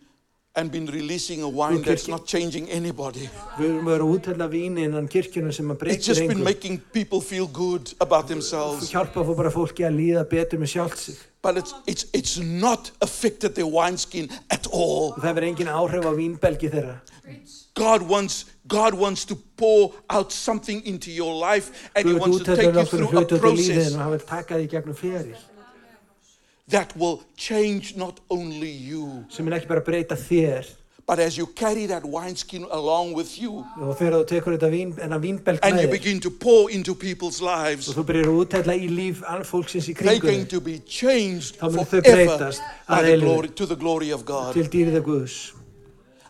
and 0.56 0.72
been 0.72 0.86
releasing 0.86 1.42
a 1.42 1.50
wine 1.50 1.78
Good 1.78 1.86
that's 1.86 2.04
kirkja. 2.06 2.10
not 2.10 2.28
changing 2.28 2.70
anybody. 2.70 3.28
Við 3.58 3.64
viljum 3.66 3.86
vera 3.90 4.04
að 4.06 4.12
útælla 4.20 4.48
vín 4.52 4.78
innan 4.78 5.08
kirkjuna 5.10 5.52
sem 5.54 5.66
að 5.74 5.74
It's 5.74 5.84
breytir 5.84 6.06
just 6.12 6.22
been 6.22 6.32
engum. 6.38 6.44
making 6.44 6.78
people 6.94 7.22
feel 7.22 7.48
good 7.48 7.92
about 8.00 8.28
themselves. 8.28 8.92
Hjálpa 8.92 9.24
fór 9.26 9.36
bara 9.36 9.50
fólki 9.50 9.82
að 9.88 9.98
líða 9.98 10.24
betur 10.30 10.60
með 10.62 10.70
sjálft 10.76 10.98
sig. 11.00 11.16
But 11.42 11.58
it's, 11.58 11.74
it's, 11.88 12.06
it's 12.14 12.38
not 12.38 12.92
affected 13.02 13.56
their 13.56 13.66
wineskin 13.66 14.30
at 14.52 14.68
all. 14.72 15.14
Og 15.18 15.24
það 15.24 15.34
verður 15.40 15.50
engin 15.50 15.72
áhrif 15.74 16.06
á 16.06 16.14
vínbelgi 16.22 16.70
þeirra. 16.70 17.00
God 17.74 18.04
wants, 18.04 18.46
God 18.68 18.94
wants 18.94 19.26
to 19.26 19.36
pour 19.58 19.92
out 20.12 20.32
something 20.32 20.86
into 20.86 21.10
your 21.10 21.34
life 21.34 21.90
and 21.96 22.06
He 22.08 22.14
Guð 22.14 22.22
wants 22.22 22.38
to 22.38 22.44
take 22.56 22.70
útætlar 22.70 22.74
you 22.74 22.82
okkur 22.86 22.98
through 22.98 23.10
a 23.10 23.12
hlutu 23.12 23.28
til 23.28 23.38
lífið 23.38 23.42
process 23.42 23.94
en 23.94 24.00
hann 24.00 24.12
vil 24.12 24.20
taka 24.30 24.56
því 24.62 24.68
gegnum 24.70 24.96
feril. 24.96 25.36
That 26.70 26.96
will 26.96 27.22
change 27.38 27.96
not 27.98 28.20
only 28.30 28.70
you, 28.72 29.26
Sem 29.30 29.48
er 29.48 29.60
ekki 29.60 29.68
bara 29.68 29.82
að 29.82 29.86
breyta 29.86 30.16
þér. 30.16 30.66
but 31.06 31.20
as 31.20 31.38
you 31.38 31.46
carry 31.48 31.86
that 31.86 32.06
wineskin 32.06 32.64
along 32.72 33.14
with 33.14 33.38
you 33.38 33.66
Og 33.82 33.98
þegar 34.00 34.14
þú 34.24 34.26
tekur 34.26 34.58
þetta 34.58 34.70
vín, 34.72 34.94
enna 35.04 35.20
vínbelg 35.20 35.60
and 35.62 35.76
með 35.76 35.82
you 35.82 35.88
þér. 35.88 35.92
begin 35.92 36.20
to 36.22 36.30
pour 36.32 36.70
into 36.72 36.96
people's 36.96 37.42
lives, 37.42 37.90
Og 37.90 37.96
þú 37.96 38.04
byrjar 38.06 38.26
að 38.32 38.46
útælla 38.46 38.74
í 38.80 38.88
líf 38.90 39.22
all 39.28 39.42
fólksins 39.44 39.90
í 39.90 39.94
they're 39.94 40.20
kringu 40.20 40.22
going 40.22 40.46
þig. 40.46 40.50
to 40.50 40.62
be 40.62 40.80
changed 40.88 41.58
Þá 41.60 41.70
munu 41.72 41.84
þau 41.84 41.86
forever 41.86 42.16
breytast 42.16 42.62
by 42.88 42.94
að 42.96 43.02
the 43.04 43.12
eilífu. 43.12 43.22
glory, 43.26 43.48
to 43.50 43.66
the 43.66 43.76
glory 43.76 44.12
of 44.12 44.24
God. 44.26 44.54
Til 44.54 44.64
dýrið 44.70 45.02
Guðs. 45.04 45.52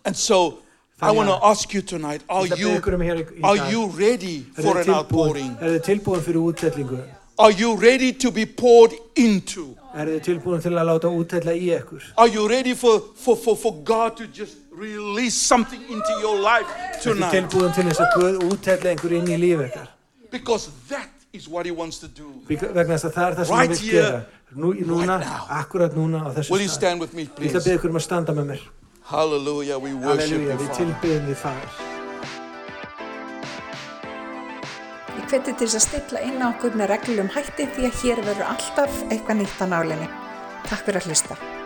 And 0.06 0.16
so 0.18 0.58
I 1.02 1.06
Þannig 1.08 1.16
want 1.18 1.30
to 1.30 1.36
að- 1.36 1.52
ask 1.52 1.74
you 1.74 1.82
tonight, 1.82 2.22
are 2.30 2.44
Ég 2.46 2.50
ætla 2.50 2.56
að 2.56 2.60
you, 2.60 2.68
biðja 2.70 2.82
ykkur 2.82 2.94
um 2.94 3.02
hér 3.02 3.18
í- 3.18 3.40
í 3.40 3.44
are 3.44 3.58
dag. 3.58 3.72
you 3.72 3.88
ready 3.88 4.46
Er 4.58 4.62
for 4.64 4.74
þið 4.74 4.78
an 4.80 4.84
tilbúin, 4.86 4.96
outpouring? 4.98 5.58
er 5.62 5.70
þið 5.80 5.84
tilbúin 5.84 6.22
fyrir 6.22 6.42
útællingu? 6.54 7.04
Are 7.40 7.52
you 7.52 7.76
ready 7.76 8.14
to 8.14 8.32
be 8.32 8.46
poured 8.46 8.94
into? 9.16 9.76
Er 9.94 10.06
þið 10.10 10.22
tilbúin 10.26 10.62
til 10.62 10.72
að 10.74 10.88
láta 10.90 11.10
útælla 11.10 11.54
í 11.58 11.68
ykkur? 11.76 12.04
Are 12.18 12.30
you 12.30 12.48
ready 12.50 12.74
for, 12.74 13.00
for, 13.16 13.36
for, 13.38 13.56
for 13.58 13.74
God 13.86 14.16
to 14.18 14.26
just 14.28 14.58
release 14.72 15.36
something 15.36 15.82
into 15.90 16.14
your 16.22 16.38
life 16.42 16.66
Er 16.70 16.98
þið 16.98 17.04
tonight? 17.04 17.34
tilbúin 17.36 17.74
til 17.76 17.86
þess 17.90 18.02
að 18.06 18.16
Guð 18.18 18.40
útælla 18.54 18.94
einhver 18.94 19.16
inn 19.20 19.30
í 19.34 19.38
líf 19.42 19.62
ykkar? 19.68 19.88
Because 20.32 20.70
that 20.90 21.10
is 21.34 21.48
what 21.50 21.66
He 21.66 21.72
wants 21.72 22.00
to 22.02 22.08
do. 22.08 22.30
Vegna 22.50 22.98
þess 22.98 23.10
að 23.10 23.14
það 23.18 23.28
er 23.32 23.38
það 23.40 23.46
sem 23.50 23.58
Right 23.58 23.70
við 23.70 23.78
vilt 23.78 23.92
here, 23.92 24.04
gera. 24.04 24.24
Nú, 24.54 24.74
núna, 24.86 25.18
right 25.18 25.26
now. 25.30 25.46
akkurat 25.62 25.96
núna 25.98 26.24
á 26.26 26.30
þessu 26.38 26.54
Will 26.54 26.62
you 26.62 26.70
stað. 26.70 26.78
stand 26.82 27.02
with 27.02 27.14
me, 27.18 27.24
Ég 27.26 27.30
ætla 27.30 27.34
að 27.34 27.54
please? 27.54 27.66
beða 27.70 27.78
ykkur 27.80 27.90
um 27.94 27.98
að 28.02 28.06
standa 28.10 28.34
með 28.38 28.46
mér. 28.54 28.62
Hallelujah. 29.10 29.78
We 29.82 29.94
worship 29.94 30.30
Halleluja, 30.30 30.54
you, 30.54 30.58
við 30.58 30.68
Father. 30.70 30.86
tilbyðum 30.86 31.26
því 31.30 31.36
far. 31.42 31.66
Ég 31.66 31.93
hveti 35.34 35.54
til 35.58 35.66
að 35.66 35.82
stilla 35.82 36.20
inn 36.28 36.44
á 36.46 36.52
okkur 36.52 36.76
með 36.78 36.92
reglum 36.92 37.32
hætti 37.34 37.66
því 37.74 37.90
að 37.90 37.98
hér 38.04 38.22
verður 38.28 38.52
alltaf 38.52 39.02
eitthvað 39.08 39.42
nýtt 39.42 39.66
á 39.66 39.68
nálinni. 39.72 40.08
Takk 40.70 40.86
fyrir 40.86 41.02
að 41.02 41.10
hlusta. 41.10 41.63